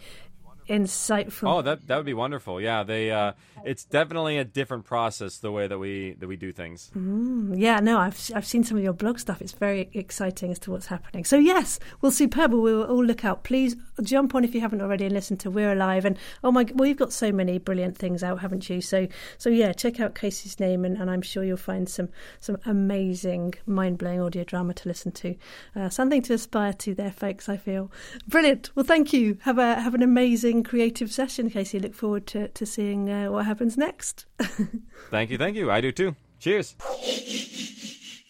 insightful. 0.67 1.49
Oh, 1.49 1.61
that 1.61 1.87
that 1.87 1.97
would 1.97 2.05
be 2.05 2.13
wonderful. 2.13 2.59
Yeah, 2.61 2.83
they 2.83 3.11
uh, 3.11 3.33
it's 3.63 3.83
definitely 3.83 4.37
a 4.37 4.45
different 4.45 4.85
process 4.85 5.37
the 5.37 5.51
way 5.51 5.67
that 5.67 5.77
we 5.77 6.13
that 6.19 6.27
we 6.27 6.35
do 6.35 6.51
things. 6.51 6.91
Mm, 6.95 7.57
yeah, 7.57 7.79
no, 7.79 7.97
I've 7.99 8.31
I've 8.35 8.45
seen 8.45 8.63
some 8.63 8.77
of 8.77 8.83
your 8.83 8.93
blog 8.93 9.19
stuff. 9.19 9.41
It's 9.41 9.53
very 9.53 9.89
exciting 9.93 10.51
as 10.51 10.59
to 10.59 10.71
what's 10.71 10.87
happening. 10.87 11.25
So 11.25 11.37
yes, 11.37 11.79
well, 12.01 12.11
superb. 12.11 12.53
We 12.53 12.59
will 12.59 12.83
all 12.83 13.03
look 13.03 13.25
out. 13.25 13.43
Please 13.43 13.75
jump 14.01 14.35
on 14.35 14.43
if 14.43 14.53
you 14.53 14.61
haven't 14.61 14.81
already 14.81 15.05
and 15.05 15.13
listen 15.13 15.37
to 15.37 15.49
We're 15.49 15.71
Alive. 15.71 16.05
And 16.05 16.17
oh 16.43 16.51
my, 16.51 16.65
well, 16.73 16.87
you've 16.87 16.97
got 16.97 17.13
so 17.13 17.31
many 17.31 17.57
brilliant 17.57 17.97
things 17.97 18.23
out, 18.23 18.39
haven't 18.41 18.69
you? 18.69 18.81
So 18.81 19.07
so 19.37 19.49
yeah, 19.49 19.73
check 19.73 19.99
out 19.99 20.15
Casey's 20.15 20.59
name, 20.59 20.85
and, 20.85 20.97
and 20.97 21.09
I'm 21.09 21.21
sure 21.21 21.43
you'll 21.43 21.57
find 21.57 21.89
some 21.89 22.09
some 22.39 22.57
amazing, 22.65 23.55
mind 23.65 23.97
blowing 23.97 24.21
audio 24.21 24.43
drama 24.43 24.73
to 24.75 24.87
listen 24.87 25.11
to. 25.13 25.35
Uh, 25.75 25.89
something 25.89 26.21
to 26.23 26.33
aspire 26.33 26.73
to 26.73 26.93
there, 26.93 27.11
folks. 27.11 27.49
I 27.49 27.57
feel 27.57 27.91
brilliant. 28.27 28.71
Well, 28.75 28.85
thank 28.85 29.13
you. 29.13 29.37
Have 29.41 29.57
a 29.57 29.79
have 29.81 29.95
an 29.95 30.03
amazing 30.03 30.52
creative 30.61 31.11
session, 31.11 31.49
Casey. 31.49 31.79
Look 31.79 31.95
forward 31.95 32.27
to 32.27 32.49
to 32.49 32.65
seeing 32.65 33.09
uh, 33.09 33.31
what 33.31 33.45
happens 33.45 33.77
next. 33.77 34.25
Thank 35.09 35.31
you, 35.31 35.37
thank 35.37 35.55
you. 35.55 35.71
I 35.71 35.81
do 35.81 35.91
too. 35.91 36.15
Cheers. 36.39 36.75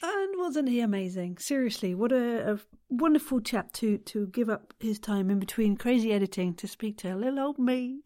And 0.03 0.37
wasn't 0.37 0.69
he 0.69 0.81
amazing? 0.81 1.37
Seriously, 1.39 1.95
what 1.95 2.11
a, 2.11 2.53
a 2.53 2.59
wonderful 2.89 3.39
chap 3.41 3.73
to 3.73 3.97
to 3.97 4.27
give 4.27 4.49
up 4.49 4.73
his 4.79 4.99
time 4.99 5.29
in 5.29 5.39
between 5.39 5.77
crazy 5.77 6.13
editing 6.13 6.53
to 6.55 6.67
speak 6.67 6.97
to 6.99 7.13
a 7.13 7.15
little 7.15 7.39
old 7.39 7.57
me. 7.59 8.01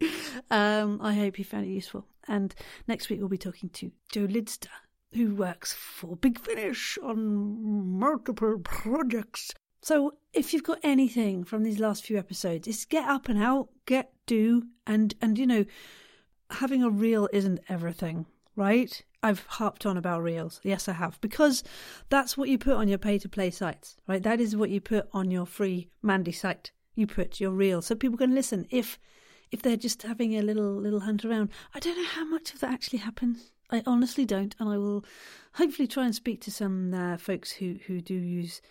Um, 0.49 0.99
I 1.01 1.13
hope 1.13 1.37
you 1.37 1.45
found 1.45 1.65
it 1.65 1.69
useful. 1.69 2.05
And 2.27 2.53
next 2.87 3.09
week 3.09 3.19
we'll 3.19 3.29
be 3.29 3.37
talking 3.37 3.69
to 3.69 3.91
Joe 4.11 4.27
Lidster, 4.27 4.67
who 5.13 5.35
works 5.35 5.73
for 5.73 6.15
Big 6.15 6.39
Finish 6.39 6.97
on 7.03 7.99
multiple 7.99 8.59
projects. 8.63 9.53
So 9.87 10.15
if 10.33 10.53
you've 10.53 10.65
got 10.65 10.79
anything 10.83 11.45
from 11.45 11.63
these 11.63 11.79
last 11.79 12.05
few 12.05 12.17
episodes, 12.17 12.67
it's 12.67 12.83
get 12.83 13.07
up 13.07 13.29
and 13.29 13.41
out, 13.41 13.69
get 13.85 14.11
do, 14.25 14.63
and 14.85 15.15
and 15.21 15.39
you 15.39 15.47
know, 15.47 15.63
having 16.51 16.83
a 16.83 16.89
reel 16.89 17.29
isn't 17.31 17.61
everything, 17.69 18.25
right? 18.57 19.01
I've 19.23 19.45
harped 19.45 19.85
on 19.85 19.95
about 19.95 20.23
reels. 20.23 20.59
Yes, 20.61 20.89
I 20.89 20.91
have. 20.91 21.21
Because 21.21 21.63
that's 22.09 22.35
what 22.35 22.49
you 22.49 22.57
put 22.57 22.75
on 22.75 22.89
your 22.89 22.97
pay 22.97 23.17
to 23.17 23.29
play 23.29 23.49
sites, 23.49 23.95
right? 24.09 24.21
That 24.21 24.41
is 24.41 24.57
what 24.57 24.71
you 24.71 24.81
put 24.81 25.07
on 25.13 25.31
your 25.31 25.45
free 25.45 25.87
Mandy 26.01 26.33
site. 26.33 26.71
You 26.95 27.07
put 27.07 27.39
your 27.39 27.51
reel 27.51 27.81
so 27.81 27.95
people 27.95 28.17
can 28.17 28.35
listen. 28.35 28.67
If 28.69 28.99
if 29.51 29.61
they're 29.61 29.77
just 29.77 30.01
having 30.03 30.37
a 30.37 30.41
little 30.41 30.75
little 30.75 30.99
hunt 30.99 31.23
around, 31.23 31.47
I 31.73 31.79
don't 31.79 31.95
know 31.95 32.09
how 32.09 32.25
much 32.25 32.53
of 32.53 32.59
that 32.59 32.73
actually 32.73 32.99
happens. 32.99 33.53
I 33.69 33.83
honestly 33.85 34.25
don't, 34.25 34.53
and 34.59 34.67
I 34.67 34.77
will 34.77 35.05
hopefully 35.53 35.87
try 35.87 36.03
and 36.03 36.13
speak 36.13 36.41
to 36.41 36.51
some 36.51 36.93
uh, 36.93 37.15
folks 37.15 37.53
who 37.53 37.77
who 37.87 38.01
do 38.01 38.15
use 38.15 38.61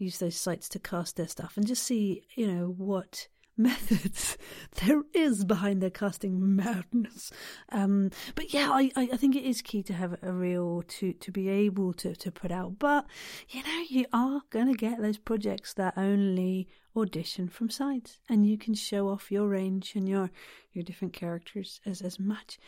use 0.00 0.18
those 0.18 0.36
sites 0.36 0.68
to 0.70 0.78
cast 0.78 1.16
their 1.16 1.28
stuff 1.28 1.56
and 1.56 1.66
just 1.66 1.82
see, 1.82 2.22
you 2.34 2.46
know, 2.46 2.74
what 2.76 3.28
methods 3.56 4.38
there 4.86 5.02
is 5.12 5.44
behind 5.44 5.82
their 5.82 5.90
casting 5.90 6.56
madness. 6.56 7.30
Um, 7.70 8.10
but 8.34 8.54
yeah, 8.54 8.70
I, 8.72 8.90
I 8.96 9.16
think 9.16 9.36
it 9.36 9.44
is 9.44 9.60
key 9.60 9.82
to 9.82 9.92
have 9.92 10.16
a 10.22 10.32
reel 10.32 10.82
to, 10.88 11.12
to 11.12 11.30
be 11.30 11.48
able 11.50 11.92
to, 11.94 12.16
to 12.16 12.32
put 12.32 12.50
out. 12.50 12.78
But 12.78 13.04
you 13.50 13.62
know, 13.62 13.84
you 13.88 14.06
are 14.12 14.40
gonna 14.48 14.74
get 14.74 15.02
those 15.02 15.18
projects 15.18 15.74
that 15.74 15.98
only 15.98 16.68
audition 16.96 17.48
from 17.48 17.68
sides, 17.68 18.20
and 18.28 18.46
you 18.46 18.56
can 18.56 18.74
show 18.74 19.08
off 19.08 19.30
your 19.30 19.46
range 19.48 19.94
and 19.94 20.08
your 20.08 20.30
your 20.72 20.82
different 20.82 21.12
characters 21.12 21.80
as 21.84 22.00
as 22.00 22.18
much 22.18 22.58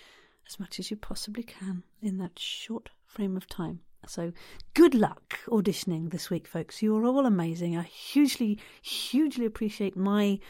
as 0.47 0.61
much 0.61 0.79
as 0.79 0.90
you 0.90 0.97
possibly 0.97 1.42
can 1.42 1.85
in 2.03 2.18
that 2.18 2.38
short 2.38 2.90
frame 3.07 3.37
of 3.37 3.47
time. 3.47 3.81
So, 4.07 4.33
good 4.75 4.95
luck 4.95 5.38
auditioning 5.47 6.11
this 6.11 6.29
week, 6.29 6.47
folks. 6.47 6.83
You 6.83 6.97
are 6.97 7.07
all 7.07 7.25
amazing. 7.25 7.77
I 7.77 7.83
hugely, 7.83 8.59
hugely 8.83 9.47
appreciate 9.47 9.97
my 9.97 10.41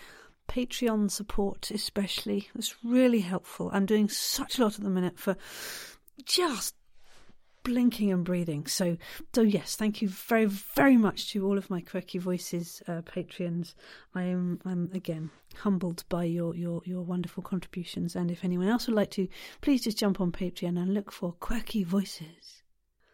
Patreon 0.48 1.10
support, 1.10 1.70
especially. 1.70 2.48
It's 2.54 2.76
really 2.84 3.20
helpful. 3.20 3.70
I'm 3.72 3.86
doing 3.86 4.08
such 4.08 4.58
a 4.58 4.64
lot 4.64 4.74
at 4.74 4.82
the 4.82 4.90
minute 4.90 5.18
for 5.18 5.36
just 6.24 6.74
blinking 7.62 8.10
and 8.10 8.24
breathing. 8.24 8.66
So, 8.66 8.96
so 9.34 9.42
yes, 9.42 9.76
thank 9.76 10.02
you 10.02 10.08
very, 10.08 10.46
very 10.46 10.96
much 10.96 11.30
to 11.30 11.46
all 11.46 11.58
of 11.58 11.70
my 11.70 11.80
quirky 11.80 12.18
voices 12.18 12.82
uh, 12.88 13.02
Patreons. 13.02 13.74
I 14.14 14.24
am, 14.24 14.60
I'm 14.64 14.90
again 14.92 15.30
humbled 15.56 16.04
by 16.08 16.24
your 16.24 16.54
your 16.54 16.82
your 16.84 17.02
wonderful 17.02 17.42
contributions. 17.42 18.16
And 18.16 18.30
if 18.30 18.44
anyone 18.44 18.68
else 18.68 18.86
would 18.86 18.96
like 18.96 19.10
to, 19.12 19.28
please 19.60 19.84
just 19.84 19.98
jump 19.98 20.20
on 20.20 20.32
Patreon 20.32 20.80
and 20.80 20.94
look 20.94 21.12
for 21.12 21.32
quirky 21.32 21.84
voices. 21.84 22.61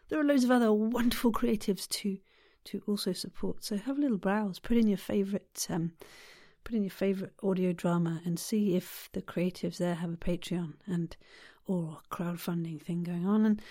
There 0.09 0.19
are 0.19 0.23
loads 0.23 0.43
of 0.43 0.51
other 0.51 0.73
wonderful 0.73 1.31
creatives 1.31 1.87
to 1.89 2.17
to 2.65 2.81
also 2.87 3.13
support. 3.13 3.63
So 3.63 3.77
have 3.77 3.97
a 3.97 4.01
little 4.01 4.17
browse, 4.17 4.59
put 4.59 4.77
in 4.77 4.87
your 4.87 4.97
favourite. 4.97 5.67
Um, 5.69 5.93
Put 6.65 6.75
in 6.75 6.83
your 6.83 6.91
favourite 6.91 7.33
audio 7.41 7.71
drama 7.71 8.21
and 8.25 8.37
see 8.37 8.75
if 8.75 9.09
the 9.13 9.21
creatives 9.21 9.77
there 9.77 9.95
have 9.95 10.13
a 10.13 10.17
Patreon 10.17 10.73
and 10.85 11.15
or 11.65 11.99
crowdfunding 12.11 12.81
thing 12.81 13.01
going 13.01 13.25
on, 13.25 13.45
and 13.45 13.61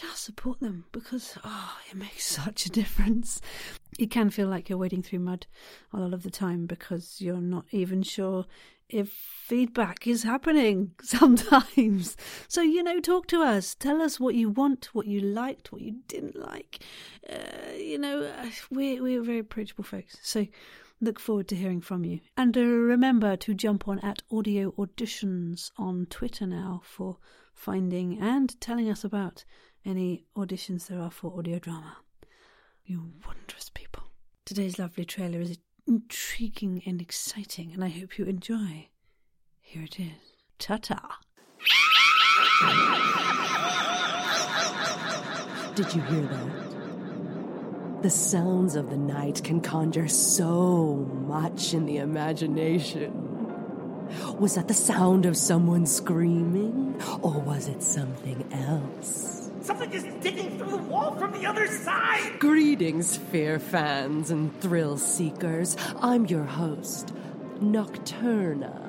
just 0.00 0.24
support 0.24 0.60
them 0.60 0.84
because 0.92 1.36
oh, 1.44 1.76
it 1.90 1.96
makes 1.96 2.26
such 2.44 2.66
a 2.66 2.70
difference. 2.70 3.40
It 3.98 4.10
can 4.10 4.30
feel 4.30 4.48
like 4.48 4.68
you're 4.68 4.78
wading 4.78 5.02
through 5.02 5.20
mud 5.20 5.46
a 5.92 5.98
lot 5.98 6.14
of 6.14 6.22
the 6.22 6.30
time 6.30 6.66
because 6.66 7.20
you're 7.20 7.40
not 7.40 7.64
even 7.70 8.02
sure 8.02 8.46
if 8.88 9.10
feedback 9.10 10.06
is 10.06 10.22
happening 10.22 10.92
sometimes. 11.02 12.16
So, 12.46 12.62
you 12.62 12.82
know, 12.82 13.00
talk 13.00 13.26
to 13.28 13.42
us. 13.42 13.74
Tell 13.74 14.00
us 14.00 14.18
what 14.18 14.34
you 14.34 14.48
want, 14.48 14.86
what 14.92 15.06
you 15.06 15.20
liked, 15.20 15.72
what 15.72 15.82
you 15.82 15.96
didn't 16.06 16.36
like. 16.36 16.78
Uh, 17.28 17.72
you 17.76 17.98
know, 17.98 18.22
uh, 18.22 18.46
we're, 18.70 19.02
we're 19.02 19.22
very 19.22 19.40
approachable 19.40 19.84
folks. 19.84 20.16
So, 20.22 20.46
look 21.00 21.20
forward 21.20 21.48
to 21.48 21.56
hearing 21.56 21.80
from 21.80 22.04
you. 22.04 22.20
And 22.36 22.56
uh, 22.56 22.62
remember 22.62 23.36
to 23.36 23.54
jump 23.54 23.88
on 23.88 23.98
at 24.00 24.22
Audio 24.32 24.72
Auditions 24.72 25.70
on 25.76 26.06
Twitter 26.06 26.46
now 26.46 26.80
for 26.84 27.18
finding 27.54 28.18
and 28.20 28.58
telling 28.60 28.88
us 28.88 29.04
about 29.04 29.44
any 29.88 30.24
auditions 30.36 30.86
there 30.86 31.00
are 31.00 31.10
for 31.10 31.36
audio 31.38 31.58
drama. 31.58 31.96
You 32.84 33.10
wondrous 33.26 33.70
people. 33.72 34.04
Today's 34.44 34.78
lovely 34.78 35.04
trailer 35.04 35.40
is 35.40 35.58
intriguing 35.86 36.82
and 36.84 37.00
exciting, 37.00 37.72
and 37.72 37.82
I 37.82 37.88
hope 37.88 38.18
you 38.18 38.26
enjoy. 38.26 38.88
Here 39.60 39.84
it 39.84 39.98
is. 39.98 40.12
Ta 40.58 40.76
ta. 40.76 41.18
Did 45.74 45.94
you 45.94 46.02
hear 46.02 46.22
that? 46.22 48.02
The 48.02 48.10
sounds 48.10 48.76
of 48.76 48.90
the 48.90 48.96
night 48.96 49.42
can 49.42 49.60
conjure 49.60 50.08
so 50.08 51.08
much 51.26 51.72
in 51.72 51.86
the 51.86 51.96
imagination. 51.96 53.24
Was 54.38 54.54
that 54.54 54.68
the 54.68 54.74
sound 54.74 55.26
of 55.26 55.36
someone 55.36 55.86
screaming, 55.86 57.00
or 57.22 57.40
was 57.40 57.68
it 57.68 57.82
something 57.82 58.46
else? 58.52 59.37
Something 59.60 59.92
is 59.92 60.04
digging 60.22 60.56
through 60.56 60.70
the 60.70 60.76
wall 60.76 61.16
from 61.16 61.32
the 61.32 61.44
other 61.46 61.66
side! 61.66 62.38
Greetings, 62.38 63.16
fear 63.16 63.58
fans 63.58 64.30
and 64.30 64.58
thrill 64.60 64.96
seekers. 64.98 65.76
I'm 66.00 66.26
your 66.26 66.44
host, 66.44 67.12
Nocturna. 67.60 68.84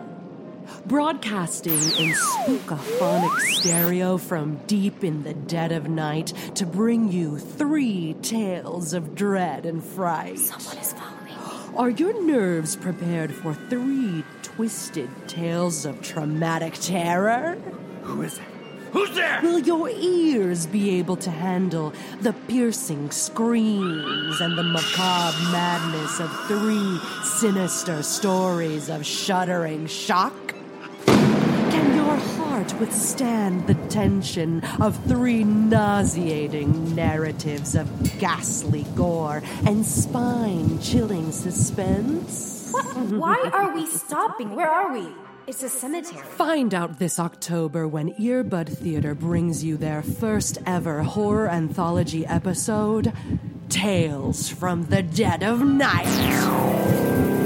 Broadcasting 0.85 1.73
in 1.73 2.13
spookaphonic 2.13 3.39
stereo 3.39 4.17
from 4.17 4.57
deep 4.67 5.03
in 5.03 5.23
the 5.23 5.33
dead 5.33 5.71
of 5.71 5.89
night 5.89 6.27
to 6.55 6.65
bring 6.67 7.11
you 7.11 7.39
three 7.39 8.13
tales 8.21 8.93
of 8.93 9.15
dread 9.15 9.65
and 9.65 9.83
fright. 9.83 10.37
Someone 10.37 10.77
is 10.77 10.93
following. 10.93 11.75
Are 11.75 11.89
your 11.89 12.23
nerves 12.23 12.75
prepared 12.75 13.33
for 13.33 13.53
three 13.53 14.23
twisted 14.43 15.09
tales 15.27 15.85
of 15.85 16.01
traumatic 16.01 16.73
terror? 16.75 17.55
Who 18.03 18.21
is 18.21 18.37
it? 18.37 18.58
Who's 18.91 19.13
there? 19.15 19.39
Will 19.43 19.59
your 19.59 19.89
ears 19.89 20.65
be 20.65 20.97
able 20.97 21.15
to 21.17 21.29
handle 21.29 21.93
the 22.21 22.33
piercing 22.47 23.11
screams 23.11 24.41
and 24.41 24.57
the 24.57 24.63
macabre 24.63 25.37
madness 25.51 26.19
of 26.19 26.31
three 26.47 26.99
sinister 27.23 28.01
stories 28.01 28.89
of 28.89 29.05
shuddering 29.05 29.85
shock? 29.85 30.33
Can 31.05 31.95
your 31.95 32.15
heart 32.15 32.73
withstand 32.79 33.67
the 33.67 33.75
tension 33.89 34.63
of 34.81 34.97
three 35.05 35.43
nauseating 35.43 36.95
narratives 36.95 37.75
of 37.75 37.87
ghastly 38.19 38.85
gore 38.95 39.43
and 39.67 39.85
spine 39.85 40.81
chilling 40.81 41.31
suspense? 41.31 42.71
What? 42.71 43.11
Why 43.11 43.49
are 43.53 43.73
we 43.73 43.85
stopping? 43.85 44.55
Where 44.55 44.69
are 44.69 44.91
we? 44.91 45.07
It's 45.49 45.63
a 45.63 45.69
cemetery. 45.69 46.21
Find 46.21 46.75
out 46.75 46.99
this 46.99 47.17
October 47.17 47.87
when 47.87 48.13
Earbud 48.13 48.69
Theater 48.77 49.15
brings 49.15 49.63
you 49.63 49.77
their 49.77 50.03
first 50.03 50.59
ever 50.63 51.01
horror 51.01 51.49
anthology 51.49 52.23
episode 52.23 53.11
Tales 53.67 54.47
from 54.47 54.85
the 54.85 55.01
Dead 55.01 55.41
of 55.41 55.63
Night. 55.65 57.38